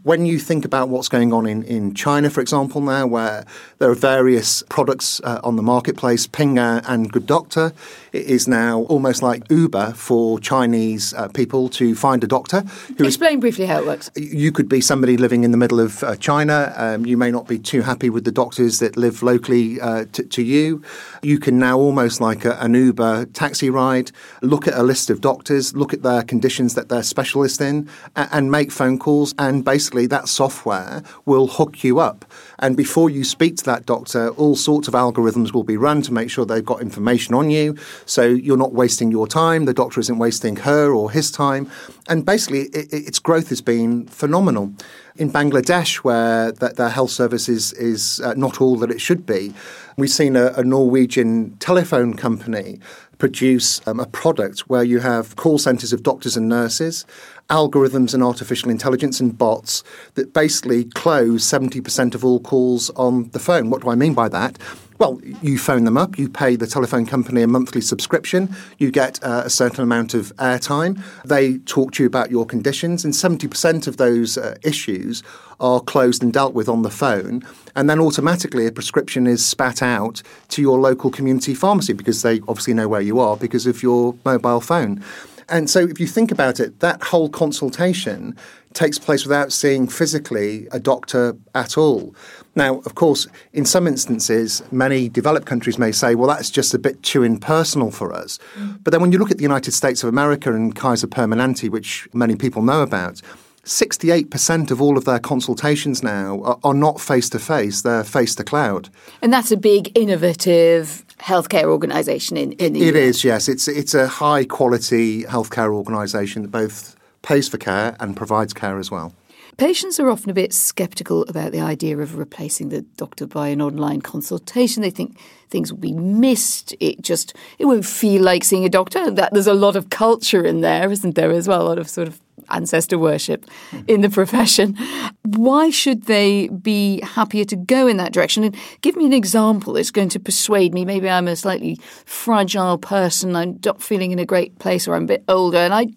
when 0.03 0.25
you 0.25 0.39
think 0.39 0.65
about 0.65 0.89
what's 0.89 1.09
going 1.09 1.33
on 1.33 1.47
in, 1.47 1.63
in 1.65 1.95
China, 1.95 2.31
for 2.31 2.41
example, 2.41 2.81
now, 2.81 3.07
where 3.07 3.45
there 3.81 3.91
are 3.91 3.95
various 3.95 4.63
products 4.69 5.23
uh, 5.25 5.41
on 5.43 5.57
the 5.57 5.63
marketplace, 5.63 6.27
Ping 6.27 6.59
An 6.59 7.05
Good 7.05 7.27
Doctor, 7.27 7.73
it 8.13 8.27
is 8.27 8.49
now 8.49 8.81
almost 8.83 9.23
like 9.23 9.49
Uber 9.51 9.93
for 9.93 10.41
Chinese 10.41 11.15
uh, 11.15 11.29
people 11.29 11.69
to 11.71 11.95
find 11.95 12.25
a 12.25 12.27
doctor. 12.27 12.65
Explain 12.99 13.35
is, 13.35 13.41
briefly 13.41 13.67
how 13.67 13.79
it 13.79 13.87
works. 13.87 14.11
You 14.17 14.51
could 14.51 14.69
be 14.69 14.81
somebody 14.81 15.17
living 15.17 15.45
in 15.45 15.53
the 15.53 15.57
middle 15.57 15.79
of 15.79 16.03
uh, 16.03 16.17
China. 16.17 16.73
Um, 16.77 17.07
you 17.07 17.17
may 17.17 17.31
not 17.31 17.47
be 17.47 17.59
too 17.59 17.83
happy 17.83 18.11
with 18.11 18.25
the 18.25 18.33
doctors 18.33 18.81
that 18.81 18.97
live 18.97 19.23
locally 19.23 19.81
uh, 19.81 20.07
to, 20.13 20.25
to, 20.25 20.43
you. 20.43 20.83
You 21.23 21.39
can 21.39 21.59
now 21.59 21.79
almost 21.79 22.21
like 22.21 22.45
a, 22.45 22.59
an 22.61 22.75
Uber 22.75 23.27
taxi 23.27 23.71
ride, 23.71 24.11
look 24.43 24.67
at 24.67 24.75
a 24.75 24.83
list 24.83 25.09
of 25.11 25.21
doctors, 25.21 25.75
look 25.77 25.93
at 25.95 26.03
their 26.03 26.23
conditions 26.23 26.75
that 26.75 26.89
they're 26.89 27.05
specialists 27.05 27.61
in, 27.61 27.89
and, 28.17 28.29
and 28.33 28.51
make 28.51 28.73
phone 28.73 28.99
calls 28.99 29.35
and 29.39 29.65
basically 29.65 30.07
that 30.07 30.29
software 30.29 31.03
will 31.27 31.47
hook 31.47 31.85
you 31.85 32.01
up. 32.01 32.25
And 32.61 32.77
before 32.77 33.11
you 33.11 33.25
speak 33.25 33.57
to 33.57 33.65
that 33.65 33.87
doctor, 33.87 34.29
all 34.31 34.55
sorts 34.55 34.87
of 34.87 34.95
algorithms 34.95 35.53
will 35.53 35.65
be 35.65 35.77
run 35.77 36.03
to 36.03 36.13
make 36.13 36.31
sure 36.31 36.45
they've 36.45 36.65
got 36.65 36.81
information 36.81 37.35
on 37.35 37.51
you. 37.51 37.77
So 38.07 38.23
you're 38.27 38.57
not 38.57 38.73
wasting 38.73 39.11
your 39.11 39.27
time. 39.27 39.65
The 39.65 39.75
doctor 39.75 39.99
isn't 39.99 40.19
wasting 40.19 40.57
her 40.57 40.93
or 40.93 41.11
his 41.11 41.31
time. 41.31 41.71
And 42.09 42.25
basically, 42.25 42.65
it, 42.65 42.93
its 42.93 43.19
growth 43.19 43.49
has 43.49 43.61
been 43.61 44.07
phenomenal. 44.07 44.73
In 45.17 45.31
Bangladesh, 45.31 45.97
where 45.97 46.53
the, 46.53 46.69
their 46.69 46.89
health 46.89 47.11
service 47.11 47.49
is, 47.49 47.73
is 47.75 48.21
uh, 48.21 48.35
not 48.35 48.61
all 48.61 48.77
that 48.77 48.91
it 48.91 49.01
should 49.01 49.27
be, 49.27 49.53
we've 49.97 50.11
seen 50.11 50.37
a, 50.37 50.53
a 50.57 50.65
Norwegian 50.65 51.57
telephone 51.57 52.15
company 52.15 52.79
produce 53.19 53.87
um, 53.87 54.01
a 54.01 54.07
product 54.07 54.61
where 54.61 54.83
you 54.83 54.99
have 55.01 55.37
call 55.37 55.59
centres 55.59 55.93
of 55.93 56.03
doctors 56.03 56.37
and 56.37 56.49
nurses, 56.49 57.05
algorithms 57.51 58.15
and 58.15 58.23
artificial 58.23 58.71
intelligence 58.71 59.21
and 59.21 59.37
bots 59.37 59.85
that 60.15 60.33
basically 60.33 60.85
close 60.85 61.45
70% 61.45 62.15
of 62.15 62.25
all 62.25 62.41
calls 62.41 62.91
on 62.91 63.29
the 63.31 63.39
phone. 63.39 63.71
What 63.71 63.83
do 63.83 63.91
I 63.91 63.95
mean 63.95 64.15
by 64.15 64.29
that? 64.31 64.59
Well, 65.01 65.19
you 65.41 65.57
phone 65.57 65.85
them 65.85 65.97
up, 65.97 66.19
you 66.19 66.29
pay 66.29 66.57
the 66.57 66.67
telephone 66.67 67.07
company 67.07 67.41
a 67.41 67.47
monthly 67.47 67.81
subscription, 67.81 68.55
you 68.77 68.91
get 68.91 69.19
uh, 69.25 69.45
a 69.47 69.49
certain 69.49 69.83
amount 69.83 70.13
of 70.13 70.31
airtime, 70.37 71.03
they 71.25 71.57
talk 71.61 71.93
to 71.93 72.03
you 72.03 72.07
about 72.07 72.31
your 72.31 72.45
conditions, 72.45 73.03
and 73.03 73.15
70% 73.15 73.87
of 73.87 73.97
those 73.97 74.37
uh, 74.37 74.57
issues 74.63 75.23
are 75.59 75.81
closed 75.81 76.23
and 76.23 76.35
dealt 76.35 76.53
with 76.53 76.69
on 76.69 76.83
the 76.83 76.91
phone. 76.91 77.43
And 77.75 77.89
then 77.89 77.99
automatically 77.99 78.67
a 78.67 78.73
prescription 78.73 79.27
is 79.27 79.43
spat 79.43 79.83
out 79.83 80.23
to 80.49 80.61
your 80.61 80.79
local 80.79 81.11
community 81.11 81.55
pharmacy 81.55 81.95
because 81.95 82.21
they 82.21 82.41
obviously 82.41 82.75
know 82.75 82.87
where 82.87 83.01
you 83.01 83.21
are 83.21 83.39
because 83.39 83.67
of 83.67 83.83
your 83.83 84.15
mobile 84.27 84.61
phone. 84.61 85.03
And 85.49 85.71
so, 85.71 85.81
if 85.81 85.99
you 85.99 86.07
think 86.07 86.31
about 86.31 86.61
it, 86.61 86.79
that 86.81 87.03
whole 87.03 87.29
consultation 87.29 88.37
takes 88.73 88.99
place 88.99 89.25
without 89.25 89.53
seeing 89.53 89.89
physically 89.89 90.69
a 90.71 90.79
doctor 90.79 91.37
at 91.55 91.77
all. 91.77 92.15
Now, 92.55 92.81
of 92.81 92.95
course, 92.95 93.27
in 93.53 93.65
some 93.65 93.87
instances, 93.87 94.63
many 94.71 95.09
developed 95.09 95.47
countries 95.47 95.79
may 95.79 95.93
say, 95.93 96.15
well, 96.15 96.29
that's 96.29 96.51
just 96.51 96.75
a 96.75 96.79
bit 96.79 97.03
too 97.03 97.23
impersonal 97.23 97.91
for 97.91 98.13
us. 98.13 98.39
Mm. 98.57 98.79
But 98.83 98.91
then 98.93 99.01
when 99.01 99.13
you 99.13 99.19
look 99.19 99.31
at 99.31 99.39
the 99.39 99.43
United 99.43 99.73
States 99.73 100.03
of 100.03 100.09
America 100.09 100.53
and 100.53 100.75
Kaiser 100.75 101.07
Permanente, 101.07 101.69
which 101.69 102.09
many 102.13 102.37
people 102.37 102.63
know 102.63 102.83
about, 102.83 103.21
68% 103.65 104.71
of 104.71 104.81
all 104.81 104.97
of 104.97 105.05
their 105.05 105.19
consultations 105.19 106.03
now 106.03 106.43
are, 106.43 106.59
are 106.65 106.75
not 106.75 107.01
face 107.01 107.29
to 107.31 107.39
face, 107.39 107.83
they're 107.83 108.05
face 108.05 108.35
to 108.37 108.45
cloud. 108.45 108.89
And 109.21 109.33
that's 109.33 109.53
a 109.53 109.57
big, 109.57 109.97
innovative 109.97 111.05
healthcare 111.19 111.65
organisation 111.65 112.37
in, 112.37 112.53
in 112.53 112.73
the 112.73 112.83
It 112.83 112.95
US. 112.95 113.03
is, 113.03 113.25
yes. 113.25 113.49
It's, 113.49 113.69
it's 113.69 113.95
a 113.95 114.09
high 114.09 114.45
quality 114.45 115.25
healthcare 115.25 115.73
organisation 115.75 116.43
that 116.43 116.51
both 116.51 116.97
pays 117.23 117.49
for 117.49 117.59
care 117.59 117.97
and 118.01 118.17
provides 118.17 118.53
care 118.53 118.79
as 118.79 118.91
well. 118.91 119.15
Patients 119.57 120.01
are 120.01 120.09
often 120.09 120.31
a 120.31 120.35
bit 120.35 120.55
sceptical 120.55 121.23
about 121.25 121.53
the 121.53 121.61
idea 121.61 121.99
of 121.99 122.17
replacing 122.17 122.71
the 122.71 122.83
doctor 122.83 123.27
by 123.27 123.49
an 123.49 123.61
online 123.61 124.01
consultation. 124.01 124.83
They 124.83 124.91
think 124.91 125.19
things 125.51 125.71
will 125.71 125.81
be 125.81 125.93
missed. 125.93 126.75
It 126.81 127.03
just 127.03 127.35
it 127.59 127.67
won't 127.67 127.85
feel 127.85 128.23
like 128.23 128.43
seeing 128.43 128.65
a 128.65 128.71
doctor. 128.71 129.11
That 129.11 129.35
there's 129.35 129.47
a 129.47 129.53
lot 129.53 129.77
of 129.77 129.91
culture 129.91 130.45
in 130.45 130.63
there, 130.63 130.91
isn't 130.91 131.15
there, 131.15 131.31
as 131.31 131.47
well? 131.47 131.63
A 131.63 131.69
lot 131.69 131.79
of 131.79 131.91
sort 131.91 132.09
of 132.09 132.21
ancestor 132.51 132.99
worship 132.99 133.47
in 133.87 134.01
the 134.01 134.11
profession. 134.11 134.77
Why 135.23 135.71
should 135.71 136.05
they 136.05 136.49
be 136.49 137.01
happier 137.03 137.45
to 137.47 137.57
go 137.57 137.87
in 137.87 137.97
that 137.99 138.13
direction? 138.13 138.45
And 138.45 138.57
give 138.81 138.97
me 138.97 139.07
an 139.07 139.13
example 139.13 139.75
that's 139.75 139.91
going 139.91 140.09
to 140.11 140.21
persuade 140.21 140.75
me. 140.75 140.85
Maybe 140.85 141.09
I'm 141.09 141.29
a 141.29 141.37
slightly 141.37 141.79
fragile 142.05 142.79
person. 142.79 143.37
I'm 143.37 143.59
not 143.65 143.83
feeling 143.83 144.13
in 144.13 144.19
a 144.19 144.27
great 144.27 144.59
place, 144.59 144.87
or 144.87 144.95
I'm 144.95 145.05
a 145.05 145.09
bit 145.09 145.25
older, 145.29 145.59
and 145.59 145.75
I 145.75 145.89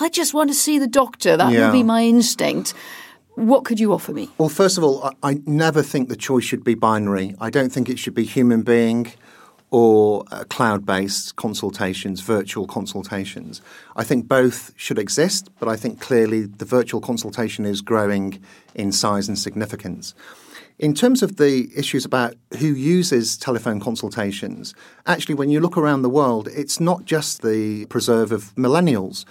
I 0.00 0.08
just 0.08 0.34
want 0.34 0.50
to 0.50 0.54
see 0.54 0.78
the 0.78 0.88
doctor. 0.88 1.36
That 1.36 1.52
yeah. 1.52 1.66
would 1.66 1.72
be 1.72 1.82
my 1.82 2.02
instinct. 2.02 2.74
What 3.36 3.64
could 3.64 3.80
you 3.80 3.92
offer 3.92 4.12
me? 4.12 4.30
Well, 4.38 4.48
first 4.48 4.78
of 4.78 4.84
all, 4.84 5.04
I, 5.04 5.30
I, 5.30 5.42
never 5.44 5.82
think 5.82 6.08
the 6.08 6.16
choice 6.16 6.44
should 6.44 6.62
be 6.62 6.74
binary. 6.74 7.34
I 7.40 7.50
don't 7.50 7.70
think 7.70 7.88
it 7.88 7.98
should 7.98 8.14
be 8.14 8.22
human 8.22 8.62
being 8.62 9.12
or 9.74 10.24
uh, 10.30 10.44
cloud 10.44 10.86
based 10.86 11.34
consultations, 11.34 12.20
virtual 12.20 12.64
consultations. 12.64 13.60
I 13.96 14.04
think 14.04 14.28
both 14.28 14.72
should 14.76 15.00
exist, 15.00 15.50
but 15.58 15.68
I 15.68 15.74
think 15.74 16.00
clearly 16.00 16.46
the 16.46 16.64
virtual 16.64 17.00
consultation 17.00 17.66
is 17.66 17.80
growing 17.80 18.40
in 18.76 18.92
size 18.92 19.26
and 19.26 19.36
significance. 19.36 20.14
In 20.78 20.94
terms 20.94 21.24
of 21.24 21.38
the 21.38 21.72
issues 21.76 22.04
about 22.04 22.36
who 22.60 22.68
uses 22.68 23.36
telephone 23.36 23.80
consultations, 23.80 24.76
actually, 25.06 25.34
when 25.34 25.50
you 25.50 25.58
look 25.58 25.76
around 25.76 26.02
the 26.02 26.08
world, 26.08 26.46
it's 26.54 26.78
not 26.78 27.04
just 27.04 27.42
the 27.42 27.86
preserve 27.86 28.30
of 28.30 28.54
millennials 28.54 29.24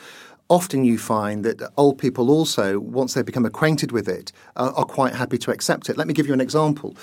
often 0.49 0.83
you 0.83 0.97
find 0.97 1.43
that 1.43 1.71
old 1.77 1.97
people 1.97 2.29
also, 2.29 2.79
once 2.79 3.13
they 3.13 3.23
become 3.23 3.45
acquainted 3.45 3.91
with 3.91 4.07
it, 4.07 4.31
uh, 4.55 4.71
are 4.75 4.85
quite 4.85 5.15
happy 5.15 5.37
to 5.37 5.51
accept 5.51 5.89
it. 5.89 5.97
Let 5.97 6.07
me 6.07 6.13
give 6.13 6.27
you 6.27 6.33
an 6.33 6.41
example. 6.41 6.95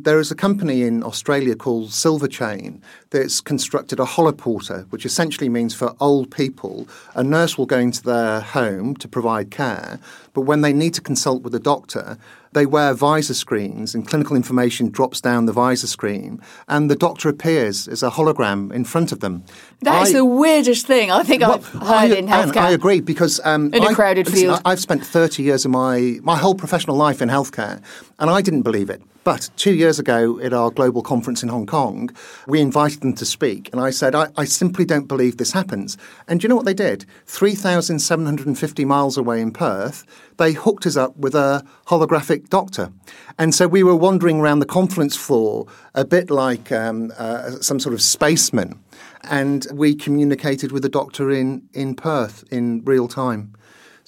There 0.00 0.20
is 0.20 0.30
a 0.30 0.36
company 0.36 0.82
in 0.82 1.02
Australia 1.02 1.56
called 1.56 1.88
Silverchain 1.88 2.80
that's 3.10 3.40
constructed 3.40 3.98
a 3.98 4.04
holoporter, 4.04 4.86
which 4.92 5.04
essentially 5.04 5.48
means 5.48 5.74
for 5.74 5.96
old 5.98 6.30
people, 6.30 6.86
a 7.16 7.24
nurse 7.24 7.58
will 7.58 7.66
go 7.66 7.78
into 7.78 8.04
their 8.04 8.40
home 8.40 8.94
to 8.94 9.08
provide 9.08 9.50
care, 9.50 9.98
but 10.34 10.42
when 10.42 10.60
they 10.60 10.72
need 10.72 10.94
to 10.94 11.00
consult 11.00 11.42
with 11.42 11.52
a 11.52 11.58
doctor, 11.58 12.16
they 12.52 12.64
wear 12.64 12.94
visor 12.94 13.34
screens 13.34 13.94
and 13.94 14.06
clinical 14.06 14.36
information 14.36 14.88
drops 14.88 15.20
down 15.20 15.46
the 15.46 15.52
visor 15.52 15.88
screen 15.88 16.40
and 16.68 16.88
the 16.88 16.96
doctor 16.96 17.28
appears 17.28 17.88
as 17.88 18.02
a 18.04 18.10
hologram 18.10 18.72
in 18.72 18.84
front 18.84 19.10
of 19.10 19.18
them. 19.18 19.42
That 19.80 20.06
is 20.06 20.12
the 20.12 20.24
weirdest 20.24 20.86
thing 20.86 21.10
I 21.10 21.24
think 21.24 21.42
well, 21.42 21.54
I've 21.54 21.66
heard 21.66 21.82
I, 21.82 22.16
in 22.16 22.28
healthcare. 22.28 22.56
I 22.56 22.70
agree 22.70 23.00
because 23.00 23.40
um, 23.44 23.74
in 23.74 23.82
a 23.82 23.94
crowded 23.94 24.28
I, 24.28 24.30
field. 24.30 24.50
Listen, 24.50 24.62
I've 24.64 24.80
spent 24.80 25.04
30 25.04 25.42
years 25.42 25.64
of 25.64 25.72
my, 25.72 26.20
my 26.22 26.36
whole 26.36 26.54
professional 26.54 26.96
life 26.96 27.20
in 27.20 27.28
healthcare 27.28 27.82
and 28.20 28.30
I 28.30 28.40
didn't 28.40 28.62
believe 28.62 28.90
it. 28.90 29.02
But 29.24 29.50
two 29.56 29.74
years 29.74 29.87
ago 29.96 30.40
at 30.40 30.52
our 30.52 30.72
global 30.72 31.02
conference 31.02 31.44
in 31.44 31.48
Hong 31.48 31.66
Kong, 31.66 32.10
we 32.48 32.60
invited 32.60 33.00
them 33.00 33.14
to 33.14 33.24
speak. 33.24 33.70
And 33.70 33.80
I 33.80 33.90
said, 33.90 34.16
I, 34.16 34.26
I 34.36 34.44
simply 34.44 34.84
don't 34.84 35.06
believe 35.06 35.36
this 35.36 35.52
happens. 35.52 35.96
And 36.26 36.40
do 36.40 36.44
you 36.44 36.48
know 36.48 36.56
what 36.56 36.64
they 36.64 36.74
did? 36.74 37.06
3,750 37.26 38.84
miles 38.84 39.16
away 39.16 39.40
in 39.40 39.52
Perth, 39.52 40.04
they 40.38 40.52
hooked 40.52 40.84
us 40.84 40.96
up 40.96 41.16
with 41.16 41.36
a 41.36 41.64
holographic 41.86 42.48
doctor. 42.48 42.92
And 43.38 43.54
so 43.54 43.68
we 43.68 43.84
were 43.84 43.94
wandering 43.94 44.40
around 44.40 44.58
the 44.58 44.66
conference 44.66 45.16
floor 45.16 45.66
a 45.94 46.04
bit 46.04 46.28
like 46.28 46.72
um, 46.72 47.12
uh, 47.16 47.52
some 47.60 47.78
sort 47.78 47.94
of 47.94 48.02
spaceman. 48.02 48.80
And 49.22 49.66
we 49.72 49.94
communicated 49.94 50.72
with 50.72 50.82
the 50.82 50.88
doctor 50.88 51.30
in, 51.30 51.68
in 51.72 51.94
Perth 51.94 52.44
in 52.50 52.82
real 52.84 53.06
time. 53.06 53.54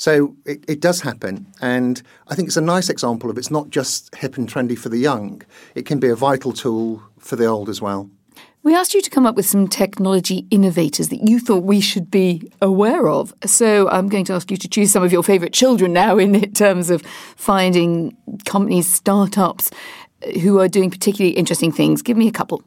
So 0.01 0.35
it, 0.47 0.65
it, 0.67 0.81
does 0.81 1.03
happen. 1.03 1.47
And 1.61 2.03
I 2.29 2.35
think 2.35 2.49
it's 2.49 2.57
a 2.57 2.63
nice 2.63 2.89
example 2.89 3.29
of 3.29 3.37
it's 3.37 3.51
not 3.51 3.69
just 3.69 4.15
hip 4.15 4.39
and 4.39 4.49
trendy 4.49 4.77
for 4.77 4.89
the 4.89 4.97
young, 4.97 5.43
it 5.75 5.85
can 5.85 6.01
be 6.01 6.09
a 6.09 6.17
vital 6.17 6.55
tool 6.55 7.03
for 7.19 7.37
the 7.37 7.45
old 7.45 7.69
as 7.69 7.83
well. 7.83 8.09
We 8.63 8.75
asked 8.75 8.95
you 8.95 9.03
to 9.03 9.11
come 9.11 9.27
up 9.27 9.35
with 9.35 9.45
some 9.45 9.69
technology 9.69 10.47
innovators 10.51 11.11
that 11.11 11.29
you 11.29 11.39
thought 11.39 11.65
we 11.65 11.83
should 11.83 12.11
be 12.11 12.51
aware 12.63 13.09
of. 13.09 13.35
So 13.45 13.91
I'm 13.91 14.09
going 14.09 14.25
to 14.25 14.33
ask 14.33 14.51
you 14.51 14.57
to 14.57 14.69
choose 14.71 14.91
some 14.91 15.03
of 15.03 15.13
your 15.13 15.23
favourite 15.23 15.53
children 15.53 15.93
now 15.93 16.17
in 16.17 16.51
terms 16.55 16.89
of 16.89 17.03
finding 17.37 18.17
companies, 18.47 18.91
startups 18.91 19.71
uh, 20.27 20.39
who 20.39 20.61
are 20.61 20.69
doing 20.69 20.91
particularly 20.91 21.37
interesting 21.37 21.73
things. 21.73 22.01
Give 22.01 22.17
me 22.17 22.27
a 22.27 22.33
couple. 22.33 22.63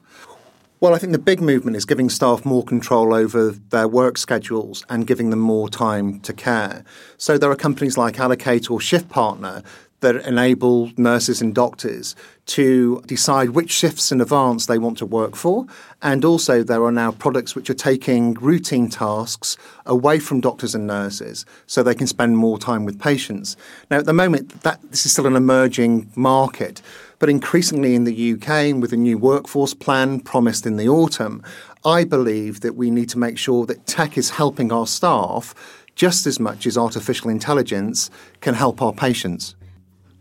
Well, 0.84 0.94
I 0.94 0.98
think 0.98 1.14
the 1.14 1.18
big 1.18 1.40
movement 1.40 1.78
is 1.78 1.86
giving 1.86 2.10
staff 2.10 2.44
more 2.44 2.62
control 2.62 3.14
over 3.14 3.52
their 3.52 3.88
work 3.88 4.18
schedules 4.18 4.86
and 4.90 5.08
giving 5.08 5.30
them 5.30 5.40
more 5.40 5.70
time 5.70 6.20
to 6.20 6.34
care. 6.34 6.84
So 7.16 7.38
there 7.38 7.50
are 7.50 7.56
companies 7.56 7.98
like 7.98 8.20
Allocate 8.20 8.70
or 8.70 8.82
Shift 8.82 9.08
Partner 9.08 9.64
that 10.04 10.18
enable 10.28 10.92
nurses 10.98 11.42
and 11.42 11.56
doctors 11.56 12.16
to 12.46 13.02
decide 13.08 13.52
which 13.52 13.72
shifts 13.72 14.12
in 14.12 14.20
advance 14.20 14.66
they 14.66 14.78
want 14.78 14.98
to 14.98 15.06
work 15.06 15.36
for. 15.36 15.66
And 16.02 16.24
also, 16.26 16.62
there 16.62 16.84
are 16.84 16.92
now 16.92 17.14
products 17.14 17.56
which 17.56 17.70
are 17.70 17.74
taking 17.74 18.34
routine 18.36 18.90
tasks 18.90 19.58
away 19.86 20.20
from 20.20 20.42
doctors 20.42 20.76
and 20.76 20.86
nurses 20.86 21.46
so 21.68 21.82
they 21.82 21.96
can 21.96 22.06
spend 22.06 22.38
more 22.38 22.60
time 22.60 22.84
with 22.84 23.00
patients. 23.00 23.56
Now, 23.90 23.98
at 23.98 24.06
the 24.06 24.14
moment, 24.14 24.62
that, 24.62 24.82
this 24.92 25.06
is 25.06 25.14
still 25.14 25.26
an 25.26 25.38
emerging 25.38 26.12
market. 26.16 26.82
But 27.20 27.30
increasingly 27.30 27.96
in 27.96 28.04
the 28.04 28.34
UK, 28.34 28.50
and 28.50 28.82
with 28.82 28.92
a 28.92 28.98
new 28.98 29.18
workforce 29.18 29.74
plan 29.74 30.20
promised 30.20 30.66
in 30.66 30.76
the 30.76 30.90
autumn, 30.90 31.42
I 31.86 32.04
believe 32.04 32.60
that 32.60 32.76
we 32.76 32.92
need 32.92 33.08
to 33.10 33.18
make 33.18 33.38
sure 33.38 33.66
that 33.66 33.88
tech 33.88 34.18
is 34.18 34.32
helping 34.32 34.74
our 34.74 34.86
staff 34.86 35.56
just 35.96 36.28
as 36.28 36.40
much 36.40 36.68
as 36.68 36.78
artificial 36.78 37.30
intelligence 37.30 38.10
can 38.42 38.54
help 38.54 38.82
our 38.82 38.94
patients. 38.94 39.56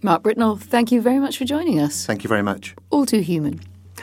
Mark 0.03 0.25
Britnell, 0.25 0.61
thank 0.61 0.91
you 0.91 1.01
very 1.01 1.21
much 1.21 1.39
for 1.39 1.45
joining 1.45 1.79
us. 1.79 2.05
Thank 2.05 2.25
you 2.25 2.29
very 2.29 2.43
much. 2.43 2.75
All 2.91 3.07
too 3.07 3.21
human. 3.21 3.61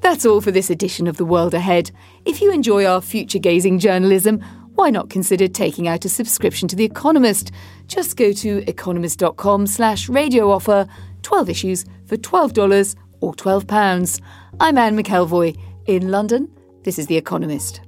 That's 0.00 0.24
all 0.24 0.40
for 0.40 0.50
this 0.50 0.70
edition 0.70 1.06
of 1.06 1.16
The 1.16 1.24
World 1.24 1.52
Ahead. 1.52 1.90
If 2.24 2.40
you 2.40 2.52
enjoy 2.52 2.86
our 2.86 3.00
future 3.02 3.38
gazing 3.38 3.80
journalism, 3.80 4.40
why 4.74 4.88
not 4.88 5.10
consider 5.10 5.48
taking 5.48 5.88
out 5.88 6.04
a 6.04 6.08
subscription 6.08 6.68
to 6.68 6.76
The 6.76 6.84
Economist? 6.84 7.50
Just 7.88 8.16
go 8.16 8.32
to 8.32 8.62
economist.com 8.68 9.66
slash 9.66 10.08
radio 10.08 10.50
offer, 10.50 10.86
12 11.22 11.50
issues 11.50 11.84
for 12.06 12.16
$12 12.16 12.94
or 13.20 13.34
£12. 13.34 14.20
I'm 14.60 14.78
Anne 14.78 14.96
McElvoy. 14.96 15.58
In 15.86 16.10
London, 16.10 16.48
this 16.84 16.98
is 16.98 17.06
The 17.06 17.16
Economist. 17.16 17.80